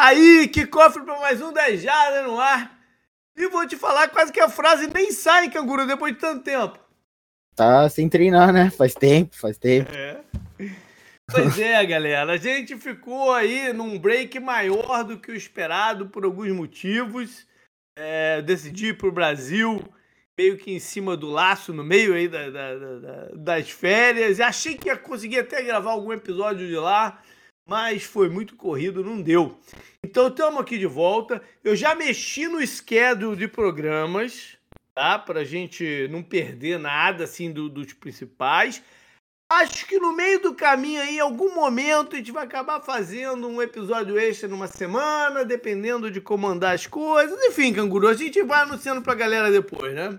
[0.00, 2.78] Aí, que cofre para mais um 10 Jardas no ar.
[3.36, 6.78] E vou te falar quase que a frase nem sai, canguru, depois de tanto tempo.
[7.56, 8.70] Tá sem treinar, né?
[8.70, 9.90] Faz tempo, faz tempo.
[9.92, 10.20] É.
[11.28, 12.32] Pois é, galera.
[12.32, 17.44] A gente ficou aí num break maior do que o esperado por alguns motivos.
[17.96, 19.82] É, decidi ir pro Brasil
[20.38, 24.38] meio que em cima do laço, no meio aí da, da, da, das férias.
[24.38, 27.20] Achei que ia conseguir até gravar algum episódio de lá,
[27.68, 29.60] mas foi muito corrido, não deu.
[30.02, 31.42] Então estamos aqui de volta.
[31.62, 34.56] Eu já mexi no schedule de programas,
[34.94, 35.18] tá?
[35.18, 38.82] Pra gente não perder nada assim do, dos principais.
[39.50, 43.48] Acho que no meio do caminho aí, em algum momento, a gente vai acabar fazendo
[43.48, 47.38] um episódio extra numa semana, dependendo de como andar as coisas.
[47.44, 50.18] Enfim, canguru, a gente vai anunciando pra galera depois, né?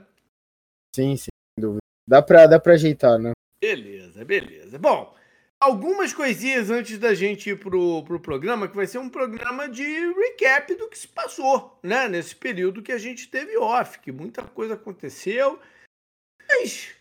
[0.95, 1.79] Sim, sim, sem dúvida.
[2.07, 3.31] Dá pra, dá pra ajeitar, né?
[3.61, 4.79] Beleza, beleza.
[4.79, 5.15] Bom,
[5.59, 9.83] algumas coisinhas antes da gente ir pro, pro programa, que vai ser um programa de
[9.83, 12.07] recap do que se passou, né?
[12.07, 15.59] Nesse período que a gente teve off, que muita coisa aconteceu.
[16.47, 16.95] Mas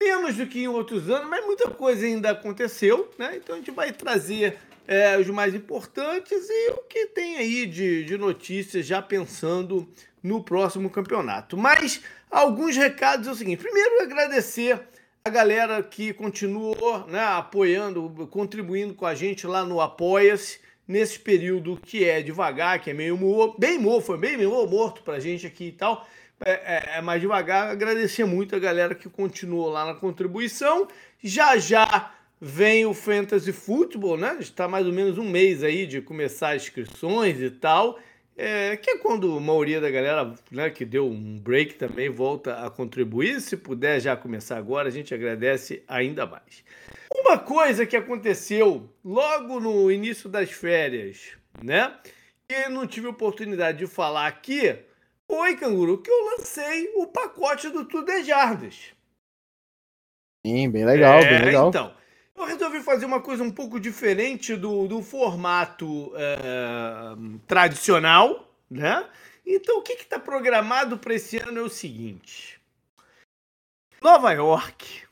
[0.00, 3.36] menos do que em outros anos, mas muita coisa ainda aconteceu, né?
[3.36, 8.04] Então a gente vai trazer é, os mais importantes e o que tem aí de,
[8.04, 9.86] de notícias já pensando
[10.22, 11.56] no próximo campeonato.
[11.56, 14.80] Mas alguns recados é o seguinte: primeiro, agradecer
[15.24, 21.76] a galera que continuou né, apoiando, contribuindo com a gente lá no Apoia-se, nesse período
[21.76, 23.16] que é devagar, que é meio
[23.58, 26.06] bem morto, foi bem meio morto pra gente aqui e tal
[26.44, 27.68] é, é, é, mais devagar.
[27.68, 30.88] Agradecer muito a galera que continuou lá na contribuição.
[31.22, 34.38] Já já vem o Fantasy Football, né?
[34.40, 37.98] Está mais ou menos um mês aí de começar as inscrições e tal.
[38.42, 42.64] É, que é quando a maioria da galera né, que deu um break também volta
[42.64, 43.38] a contribuir.
[43.40, 46.64] Se puder já começar agora, a gente agradece ainda mais.
[47.14, 51.32] Uma coisa que aconteceu logo no início das férias,
[51.62, 51.94] né?
[52.48, 54.74] Que não tive oportunidade de falar aqui,
[55.28, 58.92] Oi, canguru, que eu lancei o pacote do Tudejardas.
[60.44, 61.68] Sim, bem legal, é, bem legal.
[61.68, 61.94] Então,
[62.40, 69.08] eu resolvi fazer uma coisa um pouco diferente do, do formato é, tradicional, né?
[69.46, 72.60] Então, o que está programado para esse ano é o seguinte:
[74.02, 75.02] Nova York,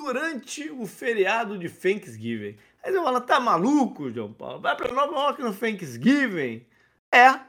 [0.00, 2.58] durante o feriado de Thanksgiving.
[2.82, 4.60] Aí você fala, tá maluco, João Paulo?
[4.60, 6.66] Vai para Nova York no Thanksgiving?
[7.12, 7.40] É,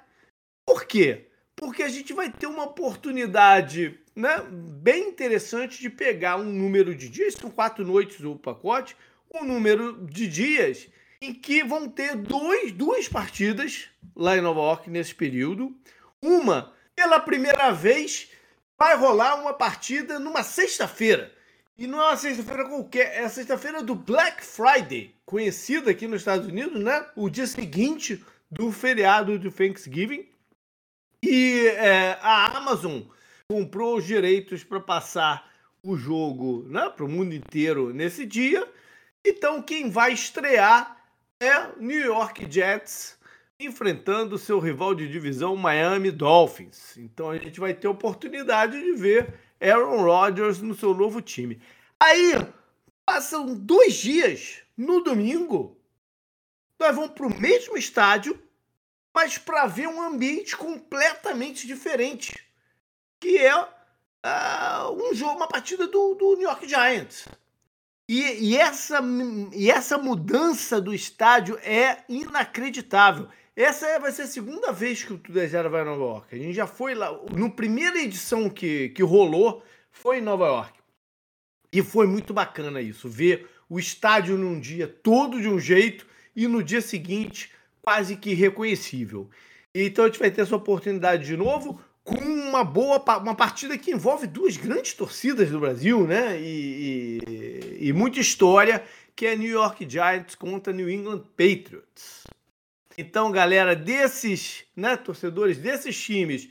[0.66, 1.30] por quê?
[1.56, 7.10] Porque a gente vai ter uma oportunidade né, bem interessante de pegar um número de
[7.10, 8.96] dias, são quatro noites o pacote,
[9.34, 10.88] um número de dias
[11.22, 15.76] em que vão ter dois, duas partidas lá em Nova York nesse período.
[16.22, 18.30] Uma, pela primeira vez,
[18.78, 21.32] vai rolar uma partida numa sexta-feira.
[21.78, 26.22] E não é uma sexta-feira qualquer, é a sexta-feira do Black Friday, conhecida aqui nos
[26.22, 27.06] Estados Unidos, né?
[27.16, 30.26] O dia seguinte do feriado do Thanksgiving.
[31.28, 33.02] E é, a Amazon
[33.50, 38.72] comprou os direitos para passar o jogo né, para o mundo inteiro nesse dia.
[39.26, 41.04] Então, quem vai estrear
[41.42, 43.18] é New York Jets
[43.60, 46.96] enfrentando seu rival de divisão Miami Dolphins.
[46.96, 51.60] Então, a gente vai ter oportunidade de ver Aaron Rodgers no seu novo time.
[52.00, 52.34] Aí,
[53.04, 55.76] passam dois dias no domingo,
[56.80, 58.40] nós vamos para o mesmo estádio
[59.16, 62.38] mas para ver um ambiente completamente diferente,
[63.18, 67.26] que é uh, um jogo, uma partida do, do New York Giants.
[68.10, 69.00] E, e, essa,
[69.54, 73.30] e essa mudança do estádio é inacreditável.
[73.56, 76.36] Essa vai ser a segunda vez que o Tudo é Zero vai a Nova York.
[76.36, 77.10] A gente já foi lá.
[77.34, 80.74] No primeira edição que, que rolou, foi em Nova York.
[81.72, 83.08] E foi muito bacana isso.
[83.08, 86.06] Ver o estádio num dia todo de um jeito
[86.36, 87.55] e no dia seguinte
[87.86, 89.30] quase que reconhecível.
[89.74, 93.92] Então a gente vai ter essa oportunidade de novo com uma boa uma partida que
[93.92, 96.40] envolve duas grandes torcidas do Brasil, né?
[96.40, 97.22] E,
[97.80, 98.84] e, e muita história,
[99.16, 102.24] que é New York Giants contra New England Patriots.
[102.98, 106.50] Então, galera, desses, né, torcedores desses times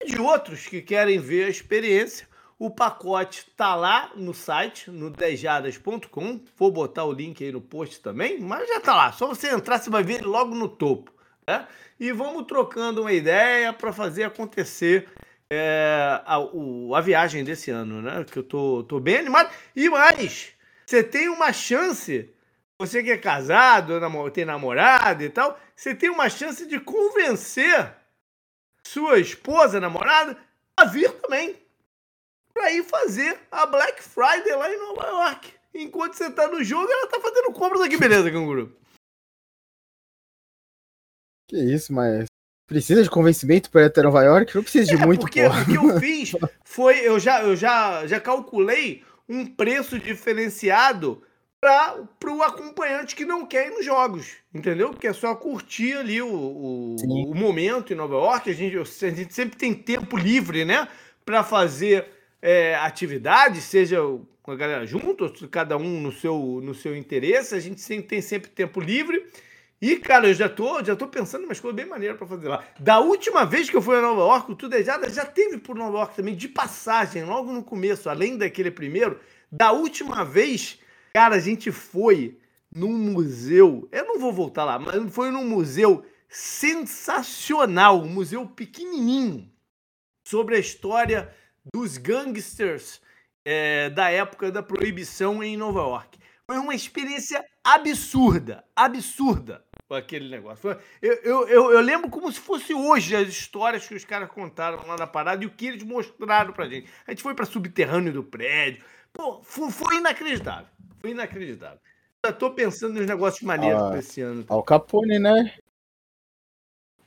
[0.00, 2.28] e de outros que querem ver a experiência,
[2.58, 6.40] o pacote tá lá no site, no 10jardas.com.
[6.56, 9.12] Vou botar o link aí no post também, mas já tá lá.
[9.12, 11.12] Só você entrar, você vai ver ele logo no topo.
[11.46, 11.66] Né?
[12.00, 15.08] E vamos trocando uma ideia para fazer acontecer
[15.50, 18.24] é, a, o, a viagem desse ano, né?
[18.24, 19.50] Que eu tô, tô bem animado.
[19.74, 20.54] E mais,
[20.86, 22.34] você tem uma chance,
[22.78, 24.00] você que é casado,
[24.32, 27.94] tem namorado e tal, você tem uma chance de convencer
[28.82, 30.38] sua esposa, namorada,
[30.76, 31.65] a vir também
[32.56, 35.52] para ir fazer a Black Friday lá em Nova York.
[35.74, 38.74] Enquanto você tá no jogo, ela tá fazendo compras aqui, beleza, canguru?
[41.46, 42.24] Que isso, mas
[42.66, 44.54] precisa de convencimento para ir até Nova York?
[44.54, 45.62] Não precisa de É, muito, porque porra.
[45.62, 46.32] o que eu fiz
[46.64, 51.22] foi, eu já, eu já, já calculei um preço diferenciado
[51.60, 54.94] para o acompanhante que não quer ir nos jogos, entendeu?
[54.94, 58.48] Que é só curtir ali o, o, o momento em Nova York.
[58.48, 60.88] A gente, a gente sempre tem tempo livre, né?
[61.24, 62.15] Para fazer
[62.46, 63.98] é, atividades, seja
[64.40, 67.56] com a galera junto, cada um no seu, no seu interesse.
[67.56, 69.26] A gente sempre, tem sempre tempo livre.
[69.82, 72.46] E, cara, eu já tô, já tô pensando em umas coisas bem maneiras pra fazer
[72.46, 72.64] lá.
[72.78, 75.98] Da última vez que eu fui a Nova York, o Tudejada já teve por Nova
[75.98, 79.18] York também, de passagem, logo no começo, além daquele primeiro.
[79.50, 80.78] Da última vez,
[81.12, 82.38] cara, a gente foi
[82.72, 83.88] num museu.
[83.90, 89.50] Eu não vou voltar lá, mas foi num museu sensacional, um museu pequenininho,
[90.24, 91.34] sobre a história
[91.74, 93.00] dos gangsters
[93.44, 96.18] é, da época da proibição em Nova York.
[96.48, 100.76] Foi uma experiência absurda, absurda aquele negócio.
[101.00, 104.84] Eu, eu, eu, eu lembro como se fosse hoje as histórias que os caras contaram
[104.86, 106.90] lá na parada e o que eles mostraram pra gente.
[107.06, 108.84] A gente foi pra subterrâneo do prédio.
[109.12, 110.66] Pô, foi, foi inacreditável.
[110.98, 111.78] Foi inacreditável.
[112.24, 113.90] Já tô pensando nos negócios maneiros Ah.
[113.90, 114.44] pra esse ano.
[114.48, 115.56] Al Capone, né?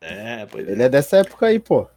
[0.01, 0.71] É, pois é.
[0.71, 1.89] Ele é dessa época aí, pô.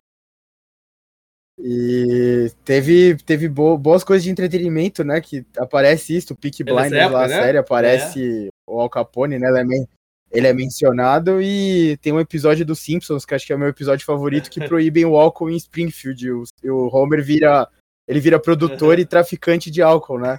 [1.58, 5.20] E teve, teve bo- boas coisas de entretenimento, né?
[5.20, 7.42] Que aparece isso, o Peaky É Blinders época, lá, a né?
[7.42, 9.48] série, aparece o Al Capone, né?
[9.48, 9.88] Ele é, men-
[10.30, 13.68] ele é mencionado e tem um episódio dos Simpsons, que acho que é o meu
[13.68, 16.30] episódio favorito, que proíbem o álcool em Springfield.
[16.30, 17.68] O, e o Homer vira.
[18.08, 20.38] Ele vira produtor e traficante de álcool, né?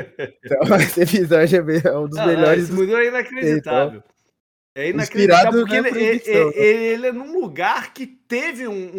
[0.44, 4.02] Então, esse episódio é é um dos Ah, melhores esse museu é inacreditável.
[4.78, 6.50] É inacreditável porque ele, ele- proibição.
[6.54, 8.90] ele- ele é num lugar que teve um,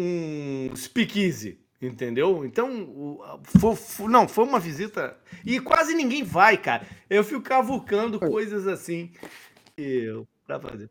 [0.72, 2.44] um speakeasy, entendeu?
[2.44, 5.16] Então, o- fo- fo- não, foi uma visita.
[5.46, 6.84] E quase ninguém vai, cara.
[7.08, 9.12] Eu fico cavucando coisas assim
[9.76, 10.90] eu- pra fazer.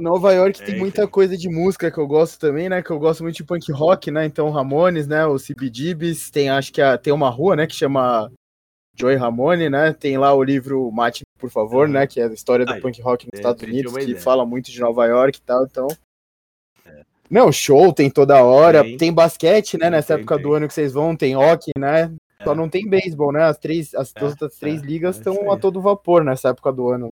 [0.00, 2.82] Nova York tem É, muita coisa de música que eu gosto também, né?
[2.82, 4.24] Que eu gosto muito de punk rock, né?
[4.26, 5.24] Então Ramones, né?
[5.26, 7.66] O CBGBs, tem acho que a- tem uma rua, né?
[7.66, 8.30] Que chama
[8.98, 9.92] Joy Ramone, né?
[9.92, 11.92] Tem lá o livro Mate, por favor, Aham.
[11.94, 12.06] né?
[12.06, 14.20] Que é a história do Aí, punk rock nos de Estados é Unidos, que ideia.
[14.20, 15.88] fala muito de Nova York e tal, então...
[17.30, 18.96] Não, show tem toda hora, Tem.
[18.96, 19.90] tem, basquete, né?
[19.90, 20.42] Nessa Tem, época tem.
[20.44, 22.10] do ano que vocês vão, tem hockey, né?
[22.42, 22.54] Só É.
[22.54, 23.42] não tem beisebol, né?
[23.44, 26.48] As três, as É, duas das três é, ligas é estão a todo vapor nessa
[26.48, 27.08] época do ano.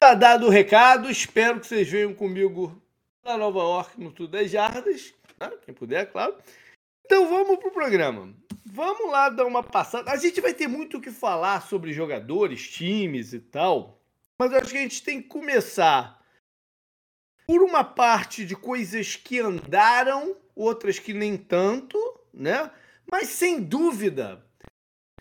[0.00, 2.76] Tá dado o recado, espero que vocês venham comigo
[3.24, 5.50] na Nova York no Tudo das Jardas, né?
[5.64, 6.34] quem puder, claro.
[7.06, 8.34] Então vamos pro programa.
[8.64, 10.10] Vamos lá dar uma passada.
[10.10, 14.00] A gente vai ter muito o que falar sobre jogadores, times e tal,
[14.38, 16.18] mas acho que a gente tem que começar
[17.46, 21.98] por uma parte de coisas que andaram, outras que nem tanto,
[22.32, 22.70] né?
[23.10, 24.42] Mas sem dúvida,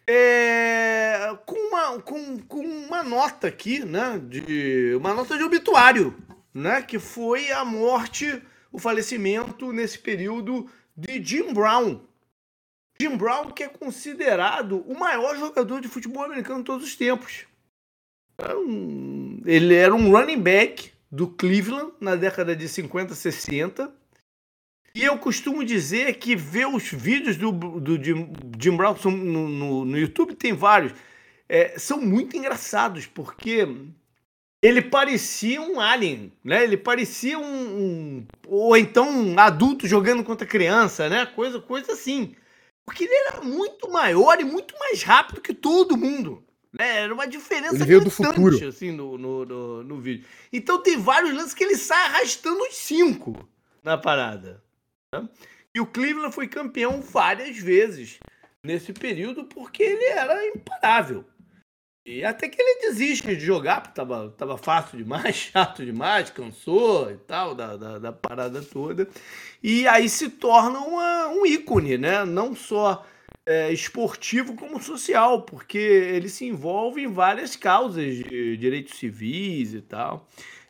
[0.08, 4.20] é, com, uma, com, com uma nota aqui, né?
[4.20, 6.18] De, uma nota de obituário,
[6.54, 6.82] né?
[6.82, 8.42] Que foi a morte,
[8.72, 12.02] o falecimento nesse período de Jim Brown.
[13.00, 17.46] Jim Brown, que é considerado o maior jogador de futebol americano de todos os tempos.
[19.46, 23.94] Ele era um running back do Cleveland na década de 50, 60.
[24.96, 29.86] E eu costumo dizer que ver os vídeos do, do Jim, Jim Brown no, no,
[29.86, 30.94] no YouTube, tem vários,
[31.50, 33.68] é, são muito engraçados, porque
[34.62, 36.64] ele parecia um alien, né?
[36.64, 41.26] Ele parecia um, um- ou então um adulto jogando contra criança, né?
[41.26, 42.36] Coisa, coisa assim.
[42.86, 46.44] Porque ele era muito maior e muito mais rápido que todo mundo.
[46.72, 47.04] Né?
[47.04, 48.68] Era uma diferença Ele veio do futuro.
[48.68, 50.26] assim no, no, no, no vídeo.
[50.52, 53.48] Então tem vários lances que ele sai arrastando os cinco
[53.84, 54.64] na parada.
[55.14, 55.30] né?
[55.74, 58.20] E o Cleveland foi campeão várias vezes
[58.64, 61.26] nesse período porque ele era imparável.
[62.06, 67.10] E até que ele desiste de jogar, porque tava, tava fácil demais, chato demais, cansou
[67.10, 69.08] e tal, da, da, da parada toda.
[69.62, 72.26] E aí se torna uma- um ícone, né?
[72.26, 73.06] Não só
[73.46, 79.82] é, esportivo como social, porque ele se envolve em várias causas de direitos civis e
[79.82, 80.28] tal.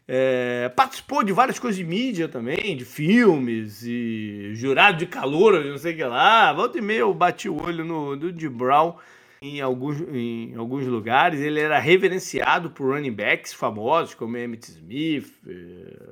[0.07, 5.77] É, participou de várias coisas de mídia também, de filmes e jurado de calor, não
[5.79, 6.53] sei o que lá.
[6.53, 8.95] Volta e meia eu bati o olho no, no de Brown
[9.43, 11.41] em alguns, em alguns lugares.
[11.41, 16.09] Ele era reverenciado por running backs famosos como Emmett Smith, eh,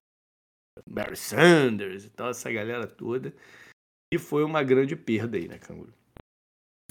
[0.88, 3.34] Barry Sanders e tal, essa galera toda.
[4.14, 5.94] E foi uma grande perda aí, né, Canguru?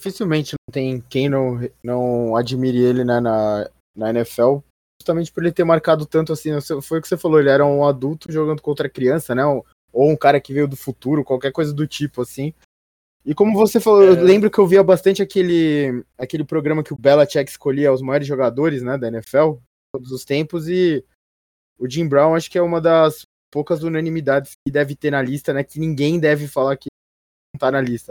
[0.01, 4.59] dificilmente não tem quem não, não admire ele né, na, na NFL,
[5.01, 6.51] justamente por ele ter marcado tanto assim.
[6.83, 9.45] Foi o que você falou, ele era um adulto jogando contra criança, né?
[9.45, 12.55] Ou um cara que veio do futuro, qualquer coisa do tipo, assim.
[13.25, 14.09] E como você falou, É.
[14.09, 18.27] eu lembro que eu via bastante aquele, aquele programa que o Belichick escolhia os maiores
[18.27, 19.57] jogadores né, da NFL,
[19.93, 21.05] todos os tempos, e
[21.79, 25.53] o Jim Brown acho que é uma das poucas unanimidades que deve ter na lista,
[25.53, 25.65] né?
[25.65, 26.89] Que ninguém deve falar que
[27.55, 28.11] não tá na lista.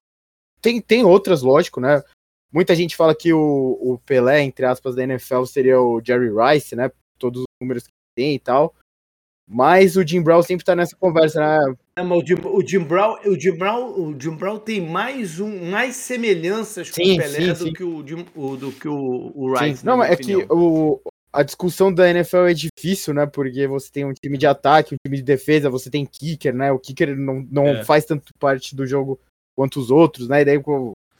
[0.61, 2.03] Tem, tem outras, lógico, né?
[2.51, 6.75] Muita gente fala que o, o Pelé, entre aspas, da NFL seria o Jerry Rice,
[6.75, 6.91] né?
[7.17, 8.75] Todos os números que tem e tal.
[9.51, 11.73] Mas o Jim Brown sempre tá nessa conversa, né?
[11.95, 15.39] É, mas o, Jim, o, Jim Brown, o, Jim Brown, o Jim Brown tem mais,
[15.39, 17.73] um, mais semelhanças com sim, o Pelé sim, do, sim.
[17.73, 19.83] Que o, Jim, o, do que o, o Rice.
[19.83, 21.01] Não, mas é que o,
[21.33, 23.25] a discussão da NFL é difícil, né?
[23.25, 26.71] Porque você tem um time de ataque, um time de defesa, você tem kicker, né?
[26.71, 27.83] O kicker não, não é.
[27.83, 29.19] faz tanto parte do jogo
[29.57, 30.41] quanto os outros, né?
[30.41, 30.57] E daí,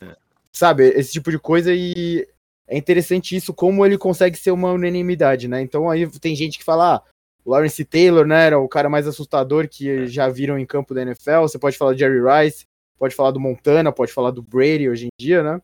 [0.01, 0.15] é.
[0.55, 2.27] sabe, esse tipo de coisa e
[2.67, 5.61] é interessante isso, como ele consegue ser uma unanimidade, né?
[5.61, 7.03] Então aí tem gente que fala, ah,
[7.45, 10.07] Lawrence Taylor, né, era o cara mais assustador que é.
[10.07, 11.41] já viram em campo da NFL.
[11.41, 12.65] Você pode falar de Jerry Rice,
[12.97, 15.61] pode falar do Montana, pode falar do Brady hoje em dia, né?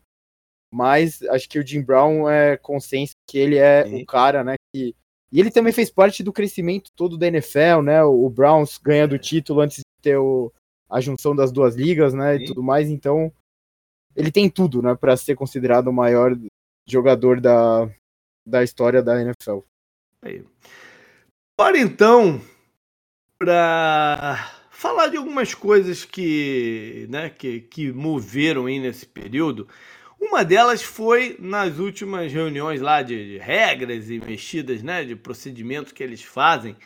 [0.72, 4.02] Mas acho que o Jim Brown é consenso que ele é Sim.
[4.02, 4.54] o cara, né?
[4.74, 4.94] Que...
[5.30, 8.02] E ele também fez parte do crescimento todo da NFL, né?
[8.02, 10.52] O Browns ganhando o título antes de ter o...
[10.88, 12.36] a junção das duas ligas, né?
[12.36, 12.42] Sim.
[12.42, 12.88] E tudo mais.
[12.88, 13.32] Então,
[14.14, 14.94] ele tem tudo, né?
[14.94, 16.36] Para ser considerado o maior
[16.88, 17.88] jogador da,
[18.46, 19.60] da história da NFL.
[20.22, 20.44] Aí.
[21.58, 22.38] Bora então
[23.38, 29.66] para falar de algumas coisas que, né, que, que moveram aí nesse período.
[30.20, 35.92] Uma delas foi nas últimas reuniões lá de, de regras e mexidas, né, de procedimentos
[35.92, 36.76] que eles fazem.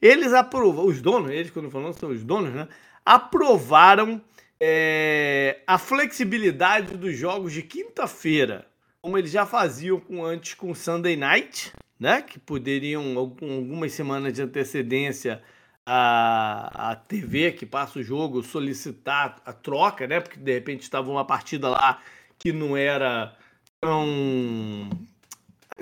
[0.00, 2.66] Eles aprovam, os donos, eles quando falando são os donos, né,
[3.04, 4.22] aprovaram
[4.58, 8.66] é, a flexibilidade dos jogos de quinta-feira,
[9.02, 11.74] como eles já faziam com, antes com Sunday Night,
[12.04, 12.20] né?
[12.20, 13.02] Que poderiam,
[13.40, 15.42] com algumas semanas de antecedência,
[15.86, 20.20] a, a TV que passa o jogo solicitar a troca, né?
[20.20, 21.98] Porque de repente estava uma partida lá
[22.38, 23.34] que não era
[23.80, 24.90] tão.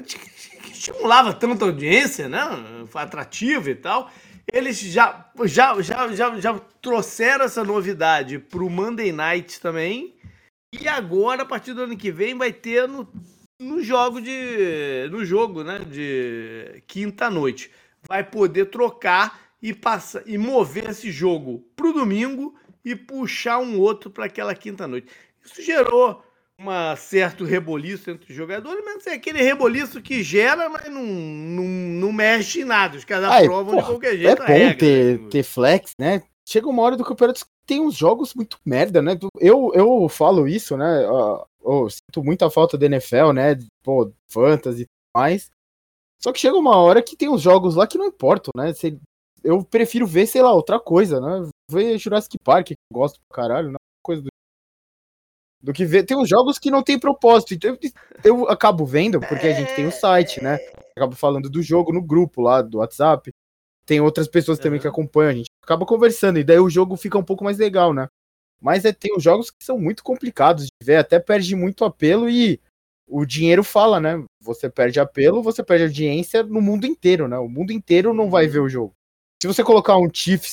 [0.07, 2.41] que estimulava tanta audiência, né?
[2.87, 4.09] Foi atrativo e tal.
[4.53, 10.15] Eles já, já, já, já, já trouxeram essa novidade para o Monday Night também.
[10.73, 13.09] E agora, a partir do ano que vem, vai ter no
[13.63, 17.71] no jogo de no jogo, né, de quinta noite.
[18.07, 22.55] Vai poder trocar e passar e mover esse jogo pro domingo
[22.85, 25.07] e puxar um outro para aquela quinta noite.
[25.45, 26.23] Isso gerou
[26.59, 31.65] um certo reboliço entre os jogadores, mas é aquele reboliço que gera, mas não, não,
[31.65, 32.97] não mexe em nada.
[32.97, 34.43] Os caras aprovam de qualquer jeito.
[34.43, 35.29] É bom regra, ter, né?
[35.31, 36.23] ter flex, né?
[36.47, 39.19] Chega uma hora do campeonato que tem uns jogos muito merda, né?
[39.41, 41.07] Eu, eu falo isso, né?
[41.63, 43.59] Oh, sinto muita falta da NFL, né?
[43.83, 45.51] Pô, fantasy e mais.
[46.21, 48.73] Só que chega uma hora que tem uns jogos lá que não importam, né?
[49.45, 51.49] eu prefiro ver, sei lá, outra coisa, né?
[51.69, 54.29] Ver Jurassic Park, que eu gosto pra caralho, não é coisa do...
[55.61, 56.05] do que ver.
[56.05, 57.55] Tem uns jogos que não tem propósito.
[57.55, 57.77] Então
[58.25, 60.59] eu, eu acabo vendo, porque a gente tem o site, né?
[60.97, 63.33] Acabo falando do jogo no grupo lá do WhatsApp.
[63.85, 67.19] Tem outras pessoas também que acompanham, a gente acaba conversando, e daí o jogo fica
[67.19, 68.07] um pouco mais legal, né?
[68.63, 72.31] Mas é, tem os jogos que são muito complicados de ver, até perde muito apelo
[72.31, 72.61] e
[73.09, 74.25] o dinheiro fala, né?
[74.41, 77.37] Você perde apelo, você perde audiência no mundo inteiro, né?
[77.39, 78.95] O mundo inteiro não vai ver o jogo.
[79.43, 80.53] Se você colocar um Chiefs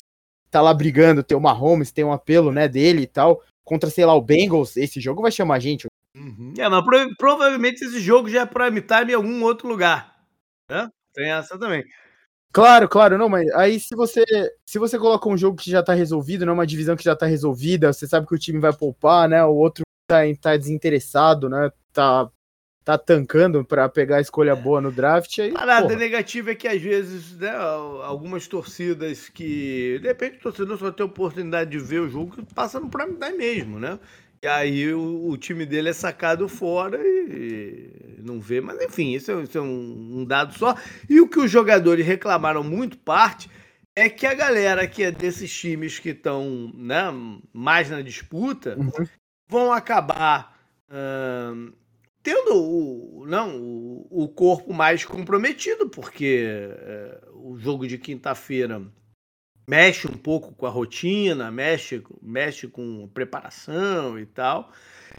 [0.49, 4.03] tá lá brigando, tem o Mahomes, tem um apelo, né, dele e tal, contra, sei
[4.03, 5.85] lá, o Bengals, esse jogo vai chamar gente.
[6.17, 6.53] Uhum.
[6.57, 10.19] É, mas pro, provavelmente esse jogo já é prime time em algum outro lugar.
[10.69, 10.89] Né?
[11.13, 11.83] Tem essa também.
[12.51, 14.23] Claro, claro, não, mas aí se você
[14.65, 17.15] se você coloca um jogo que já tá resolvido, não é uma divisão que já
[17.15, 19.43] tá resolvida, você sabe que o time vai poupar, né?
[19.45, 21.71] O outro tá, tá desinteressado, né?
[21.93, 22.29] Tá
[22.83, 25.37] tá tancando para pegar a escolha boa no draft.
[25.37, 29.99] Aí, a nada negativa é que às vezes, né, algumas torcidas que.
[30.01, 32.89] De repente o torcedor só tem a oportunidade de ver o jogo que passa no
[32.89, 33.99] Prime Time mesmo, né?
[34.41, 38.61] E aí o, o, time dele é sacado fora e, e não vê.
[38.61, 40.75] Mas enfim, isso é, isso é um, um, dado só.
[41.09, 43.49] E o que os jogadores reclamaram muito parte
[43.95, 47.03] é que a galera que é desses times que estão né,
[47.51, 49.05] mais na disputa uhum.
[49.49, 50.57] vão acabar
[50.89, 51.73] uh,
[52.23, 56.47] tendo o, não, o, o, corpo mais comprometido, porque
[57.33, 58.81] uh, o jogo de quinta-feira
[59.69, 64.71] mexe um pouco com a rotina, mexe, mexe com preparação e tal.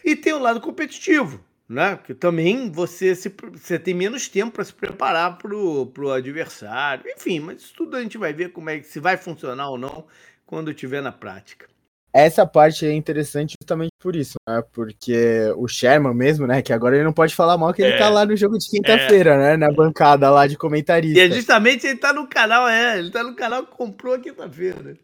[0.03, 1.97] E tem o lado competitivo, né?
[2.03, 7.05] Que também você, se, você tem menos tempo para se preparar para o adversário.
[7.15, 10.05] Enfim, mas tudo a gente vai ver como é que se vai funcionar ou não
[10.45, 11.70] quando estiver na prática
[12.13, 14.61] essa parte é interessante justamente por isso, né?
[14.73, 16.61] Porque o Sherman mesmo, né?
[16.61, 18.57] Que agora ele não pode falar mal que ele tá é, tá lá no jogo
[18.57, 19.37] de quinta-feira, é.
[19.37, 19.57] né?
[19.57, 21.19] Na bancada lá de comentarista.
[21.19, 22.99] E é justamente ele tá no canal, é.
[22.99, 24.97] Ele tá no canal que comprou a quinta-feira.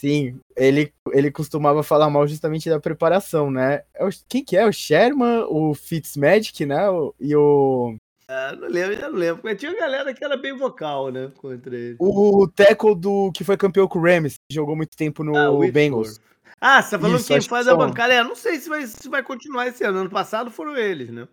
[0.00, 3.82] Sim, ele, ele costumava falar mal justamente da preparação, né?
[3.94, 4.66] É quem que é?
[4.66, 6.80] O Sherman, o Fitzmagic, né?
[7.20, 7.94] e o.
[8.34, 9.40] Ah, não lembro, já não lembro.
[9.44, 11.30] Mas tinha uma galera que era bem vocal, né?
[11.36, 11.96] Contra ele.
[11.98, 15.70] O tackle do que foi campeão com o Rams, que jogou muito tempo no Ah,
[15.70, 16.18] Bengals.
[16.60, 18.14] Ah, você tá falando Isso, quem que faz são- a bancada?
[18.14, 19.98] É, não sei se vai, se vai continuar esse ano.
[19.98, 21.26] Ano passado foram eles, né?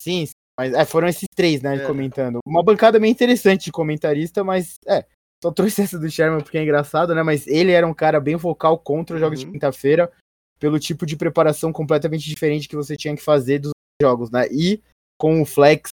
[0.00, 1.86] Sim, sim, mas é, foram esses três, né, É.
[1.86, 2.38] comentando.
[2.46, 5.04] Uma bancada bem interessante de comentarista, mas é,
[5.42, 8.36] só trouxe essa do Sherman porque é engraçado, né, mas ele era um cara bem
[8.36, 9.52] vocal contra os jogos de Uhum.
[9.52, 10.10] quinta-feira,
[10.58, 14.80] pelo tipo de preparação completamente diferente que você tinha que fazer dos jogos, né, e
[15.18, 15.90] com o flex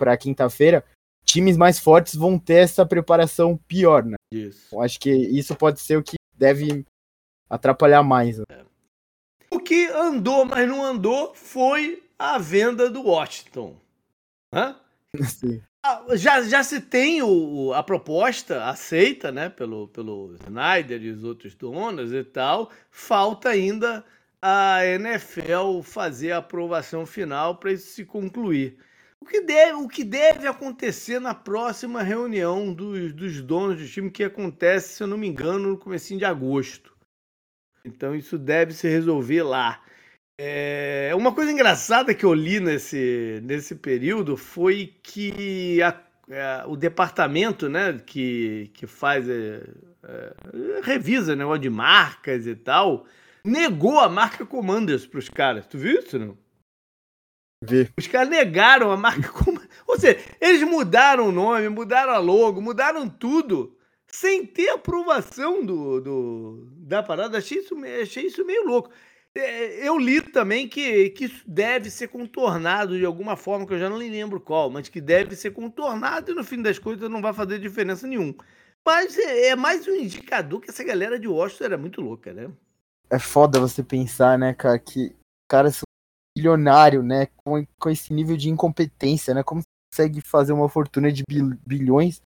[0.00, 0.82] pra quinta-feira,
[1.26, 4.16] times mais fortes vão ter essa preparação pior, né.
[4.32, 4.80] Isso.
[4.80, 6.86] Acho que isso pode ser o que deve
[7.50, 8.38] atrapalhar mais.
[8.38, 8.44] né.
[9.50, 13.76] O que andou, mas não andou, foi a venda do Washington.
[14.54, 14.80] Hã?
[15.20, 15.60] Assim.
[15.84, 21.24] Ah, Já, já se tem o, a proposta aceita, né, pelo, pelo Snyder e os
[21.24, 22.70] outros donos e tal.
[22.90, 24.04] Falta ainda
[24.42, 28.78] a NFL fazer a aprovação final para isso se concluir.
[29.22, 34.10] O que, deve, o que deve acontecer na próxima reunião dos, dos donos do time,
[34.10, 36.96] que acontece, se eu não me engano, no comecinho de agosto.
[37.84, 39.82] Então isso deve se resolver lá.
[40.38, 46.76] É, uma coisa engraçada que eu li nesse, nesse período foi que a- é, o
[46.76, 49.62] departamento né, que, que faz, é,
[50.02, 50.34] é,
[50.82, 53.06] revisa negócio de marcas e tal,
[53.44, 55.66] negou a marca Commanders para os caras.
[55.66, 56.38] Tu viu isso, não?
[57.62, 57.88] Vê.
[57.98, 59.68] Os caras negaram a marca Commanders.
[59.86, 63.76] Ou seja, eles mudaram o nome, mudaram a logo, mudaram tudo
[64.06, 67.38] sem ter aprovação do, do- da parada.
[67.38, 68.90] Achei isso, achei isso meio louco.
[69.34, 73.78] É, Eu li também que, que isso deve ser contornado de alguma forma, que eu
[73.78, 77.22] já não lembro qual, mas que deve ser contornado e no fim das contas não
[77.22, 78.34] vai fazer diferença nenhuma.
[78.84, 82.50] Mas é, é mais um indicador que essa galera de Washington era muito louca, né?
[83.10, 85.14] é foda você pensar, né, cara, que
[85.48, 85.80] caras
[86.36, 91.10] bilionário, né, com, com esse nível de incompetência, né, como você consegue fazer uma fortuna
[91.12, 92.20] de bil- bilhões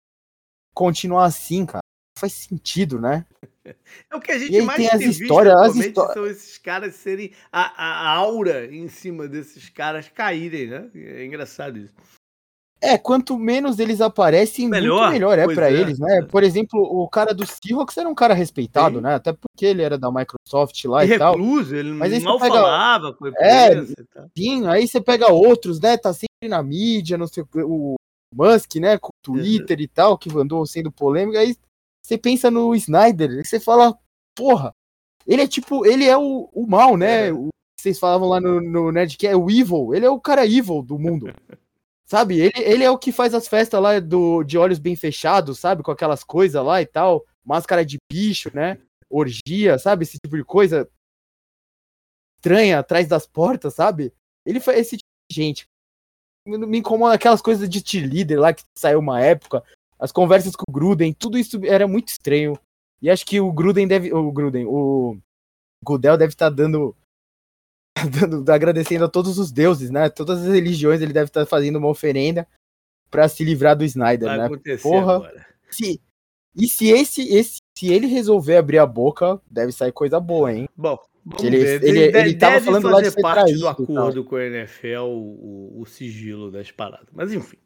[0.74, 1.80] continuar assim, cara?
[2.16, 3.24] Não faz sentido, né?
[4.10, 6.58] É o que a gente mais tem as visto histórias, as atualmente histó- são esses
[6.58, 7.32] caras serem.
[7.50, 10.90] A, a aura em cima desses caras caírem, né?
[10.94, 11.94] É engraçado isso.
[12.92, 15.72] É, quanto menos eles aparecem, Melhor, muito melhor é pra é.
[15.74, 16.22] eles, né?
[16.30, 19.02] Por exemplo, o cara do Seahawks era um cara respeitado, Sim.
[19.02, 19.14] né?
[19.14, 21.32] Até porque ele era da Microsoft lá E e, tal.
[21.32, 23.74] recluso, ele Mas aí mal pega- falava com É,
[24.12, 24.26] tal.
[24.36, 25.96] Sim, aí você pega outros, né?
[25.96, 27.94] Tá sempre na mídia, não sei o
[28.34, 28.98] Musk, né?
[28.98, 31.38] Com o Twitter e tal, que andou sendo polêmico.
[31.38, 31.56] Aí
[32.04, 33.96] você pensa no Snyder e você fala,
[34.36, 34.72] porra,
[35.26, 37.28] ele é tipo, ele é o, o mal, né?
[37.28, 37.32] É.
[37.32, 40.46] O que vocês falavam lá no, no que é o evil, ele é o cara
[40.46, 41.32] evil do mundo.
[42.06, 42.38] Sabe?
[42.38, 45.82] Ele, ele é o que faz as festas lá do, de olhos bem fechados, sabe?
[45.82, 47.24] Com aquelas coisas lá e tal.
[47.44, 48.78] Máscara de bicho, né?
[49.08, 50.04] Orgia, sabe?
[50.04, 50.88] Esse tipo de coisa
[52.36, 54.12] estranha atrás das portas, sabe?
[54.44, 55.66] Ele faz esse tipo de gente.
[56.46, 59.64] Me incomoda aquelas coisas de cheerleader lá que saiu uma época.
[59.98, 62.58] As conversas com o Gruden, tudo isso era muito estranho.
[63.00, 64.12] E acho que o Gruden deve.
[64.12, 65.16] O Gruden, o
[65.82, 66.94] Gudel deve estar dando,
[68.08, 68.50] dando.
[68.50, 70.08] agradecendo a todos os deuses, né?
[70.08, 72.46] Todas as religiões ele deve estar fazendo uma oferenda
[73.10, 74.44] pra se livrar do Snyder, Vai né?
[74.46, 75.16] acontecer Porra.
[75.16, 75.46] agora.
[75.70, 76.00] Se,
[76.56, 77.58] e se esse, esse.
[77.76, 80.68] Se ele resolver abrir a boca, deve sair coisa boa, hein?
[80.76, 80.96] Bom,
[81.42, 81.82] ele- ver.
[81.84, 83.96] ele- De- ele tava falando lá de fazer ser parte do traído tal.
[84.04, 87.08] acordo com a NFL o, o sigilo das paradas.
[87.12, 87.56] Mas enfim.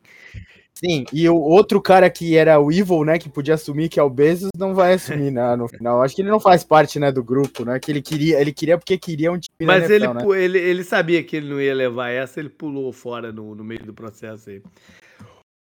[0.78, 4.02] Sim, e o outro cara que era o Evil, né, que podia assumir que é
[4.02, 6.00] o Bezos, não vai assumir, né, no final.
[6.00, 8.78] Acho que ele não faz parte, né, do grupo, né, que ele queria, ele queria
[8.78, 10.22] porque queria um time na Mas ele, né?
[10.36, 13.84] ele, ele sabia que ele não ia levar essa, ele pulou fora no, no meio
[13.84, 14.62] do processo aí.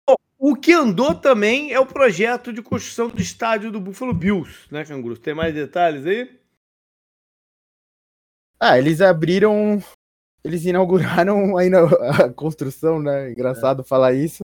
[0.09, 4.67] Bom, o que andou também é o projeto de construção do estádio do Buffalo Bills,
[4.71, 5.19] né, Canguru?
[5.19, 6.31] Tem mais detalhes aí?
[8.59, 9.79] Ah, eles abriram,
[10.43, 11.85] eles inauguraram aí na-
[12.25, 14.42] a construção, né, engraçado falar isso.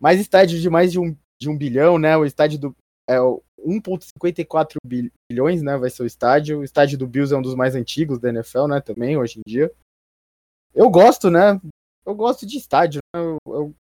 [0.00, 2.76] Mais estádio de mais de um, de um bilhão, né, o estádio do,
[3.08, 6.60] é o 1.54 bil- bilhões, né, vai ser o estádio.
[6.60, 9.42] O estádio do Bills é um dos mais antigos da NFL, né, também, hoje em
[9.50, 9.70] dia.
[10.74, 11.60] Eu gosto, né,
[12.06, 13.74] eu gosto de estádio, né, eu, eu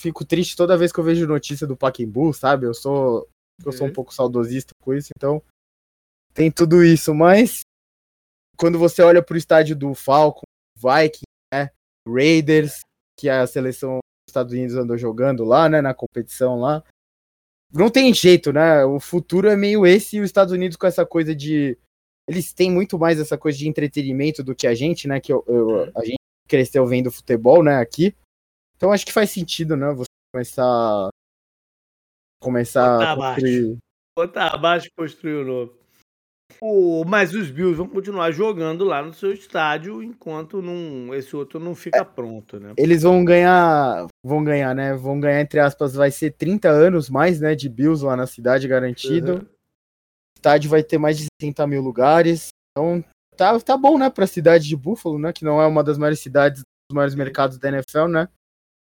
[0.00, 3.28] fico triste toda vez que eu vejo notícia do Pacaembu, sabe, eu sou,
[3.64, 3.94] eu sou um Ok.
[3.94, 5.42] pouco saudosista com isso, então
[6.32, 7.60] tem tudo isso, mas
[8.56, 10.44] quando você olha pro estádio do Falcon,
[10.78, 11.70] Viking, né,
[12.08, 12.80] Raiders,
[13.18, 13.98] que a seleção
[14.30, 16.82] Estados Unidos andou jogando lá, né, na competição lá,
[17.72, 18.84] não tem jeito, né?
[18.84, 21.76] O futuro é meio esse e os Estados Unidos com essa coisa de
[22.28, 25.20] eles têm muito mais essa coisa de entretenimento do que a gente, né?
[25.20, 27.76] Que eu, eu- a gente cresceu vendo futebol, né?
[27.76, 28.14] Aqui,
[28.76, 29.92] então acho que faz sentido, né?
[29.92, 31.08] Você começar
[32.40, 33.40] começar Botar a abaixo.
[33.40, 33.78] construir
[34.16, 35.79] Botar abaixo e construir o novo.
[36.60, 41.60] O, mas os Bills vão continuar jogando lá no seu estádio enquanto não, esse outro
[41.60, 42.74] não fica é, pronto, né?
[42.76, 44.94] Eles vão ganhar, vão ganhar, né?
[44.94, 47.54] Vão ganhar, entre aspas, vai ser 30 anos mais, né?
[47.54, 49.32] De Bills lá na cidade garantido.
[49.32, 49.38] Uhum.
[49.38, 52.48] O estádio vai ter mais de 60 mil lugares.
[52.72, 53.04] Então
[53.36, 54.10] tá, tá bom, né?
[54.10, 55.32] Pra cidade de Buffalo, né?
[55.32, 58.28] Que não é uma das maiores cidades, dos maiores mercados da NFL, né?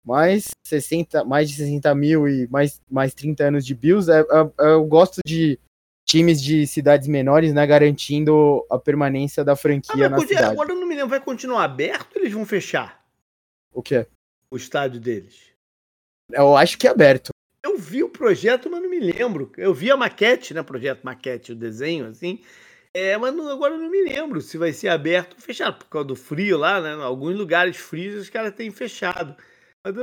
[0.06, 4.68] Mas 60, mais de 60 mil e mais, mais 30 anos de Bills, é, é,
[4.68, 5.60] eu gosto de
[6.06, 10.54] times de cidades menores, né, garantindo a permanência da franquia ah, na cidade.
[10.54, 13.04] Agora eu não me lembro, vai continuar aberto ou eles vão fechar?
[13.74, 14.06] O quê?
[14.50, 15.52] O estádio deles.
[16.32, 17.30] Eu acho que é aberto.
[17.64, 19.52] Eu vi o projeto, mas não me lembro.
[19.58, 22.40] Eu vi a maquete, né, projeto maquete, o desenho, assim.
[22.94, 25.90] É, mas não, agora eu não me lembro se vai ser aberto ou fechado, por
[25.90, 26.94] causa do frio lá, né?
[27.04, 29.36] Alguns lugares frios os caras têm fechado.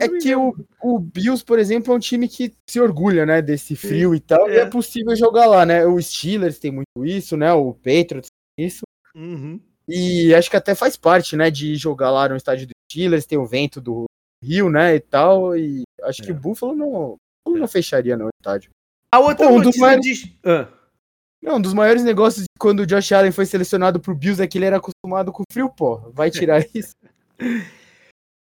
[0.01, 3.75] É que o, o Bills, por exemplo, é um time que se orgulha, né, desse
[3.75, 4.55] frio e tal, é.
[4.55, 5.85] e é possível jogar lá, né?
[5.85, 7.53] O Steelers tem muito isso, né?
[7.53, 8.83] O Patriots tem isso.
[9.13, 9.61] Uhum.
[9.89, 13.39] E acho que até faz parte, né, de jogar lá no estádio do Steelers, tem
[13.39, 14.05] o vento do
[14.43, 16.27] Rio, né, e tal, e acho é.
[16.27, 17.69] que o Buffalo não, não é.
[17.69, 18.71] fecharia no estádio.
[19.11, 20.33] A outra Pô, um dos maiores...
[20.45, 20.69] ah.
[21.43, 24.57] Não, um dos maiores negócios quando o Josh Allen foi selecionado pro Bills é que
[24.57, 25.99] ele era acostumado com frio, pô.
[26.13, 26.95] Vai tirar isso.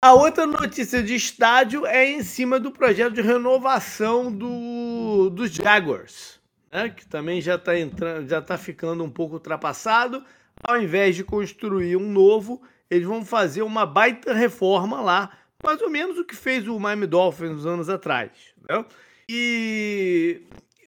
[0.04, 6.38] A outra notícia de estádio é em cima do projeto de renovação do, dos Jaguars,
[6.70, 6.90] né?
[6.90, 10.22] que também já está entrando, já está ficando um pouco ultrapassado.
[10.62, 15.88] Ao invés de construir um novo, eles vão fazer uma baita reforma lá, mais ou
[15.88, 18.30] menos o que fez o Miami Dolphins anos atrás.
[18.68, 18.84] Né?
[19.26, 20.42] E,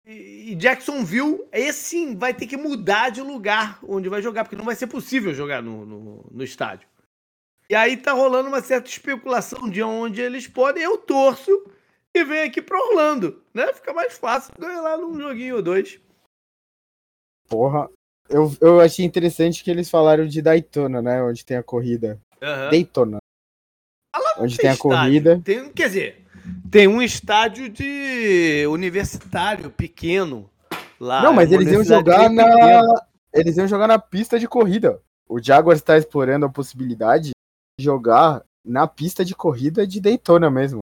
[0.07, 4.73] e Jacksonville, esse vai ter que mudar de lugar onde vai jogar, porque não vai
[4.73, 6.91] ser possível jogar no, no, no estádio.
[7.69, 10.83] E aí tá rolando uma certa especulação de onde eles podem.
[10.83, 11.65] Eu torço
[12.13, 13.73] e venho aqui pra Orlando, né?
[13.73, 15.99] Fica mais fácil ganhar lá num joguinho ou dois.
[17.47, 17.89] Porra,
[18.29, 21.21] eu, eu achei interessante que eles falaram de Daytona, né?
[21.23, 22.19] Onde tem a corrida.
[22.41, 22.69] Uhum.
[22.69, 23.17] Daytona.
[24.37, 25.41] Onde tem, tem a corrida.
[25.43, 26.25] Tem, quer dizer,
[26.69, 30.49] tem um estádio de universitário pequeno
[30.99, 31.23] lá.
[31.23, 32.45] Não, mas eles iam jogar na.
[32.45, 33.01] Pequeno.
[33.33, 35.01] Eles iam jogar na pista de corrida.
[35.27, 37.31] O Jaguars está explorando a possibilidade
[37.79, 40.79] jogar na pista de corrida de Daytona mesmo.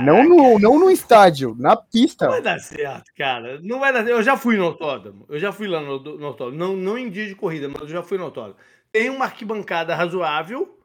[0.00, 2.26] Não no, não no estádio, na pista.
[2.26, 3.58] Não vai dar certo, cara.
[3.62, 4.10] Não vai dar certo.
[4.10, 5.24] Eu já fui no autódromo.
[5.28, 6.58] Eu já fui lá no, no autódromo.
[6.58, 8.58] Não, não em dia de corrida, mas eu já fui no autódromo.
[8.92, 10.78] Tem uma arquibancada razoável,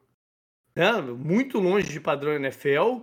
[0.74, 0.92] né?
[1.02, 3.02] muito longe de padrão NFL.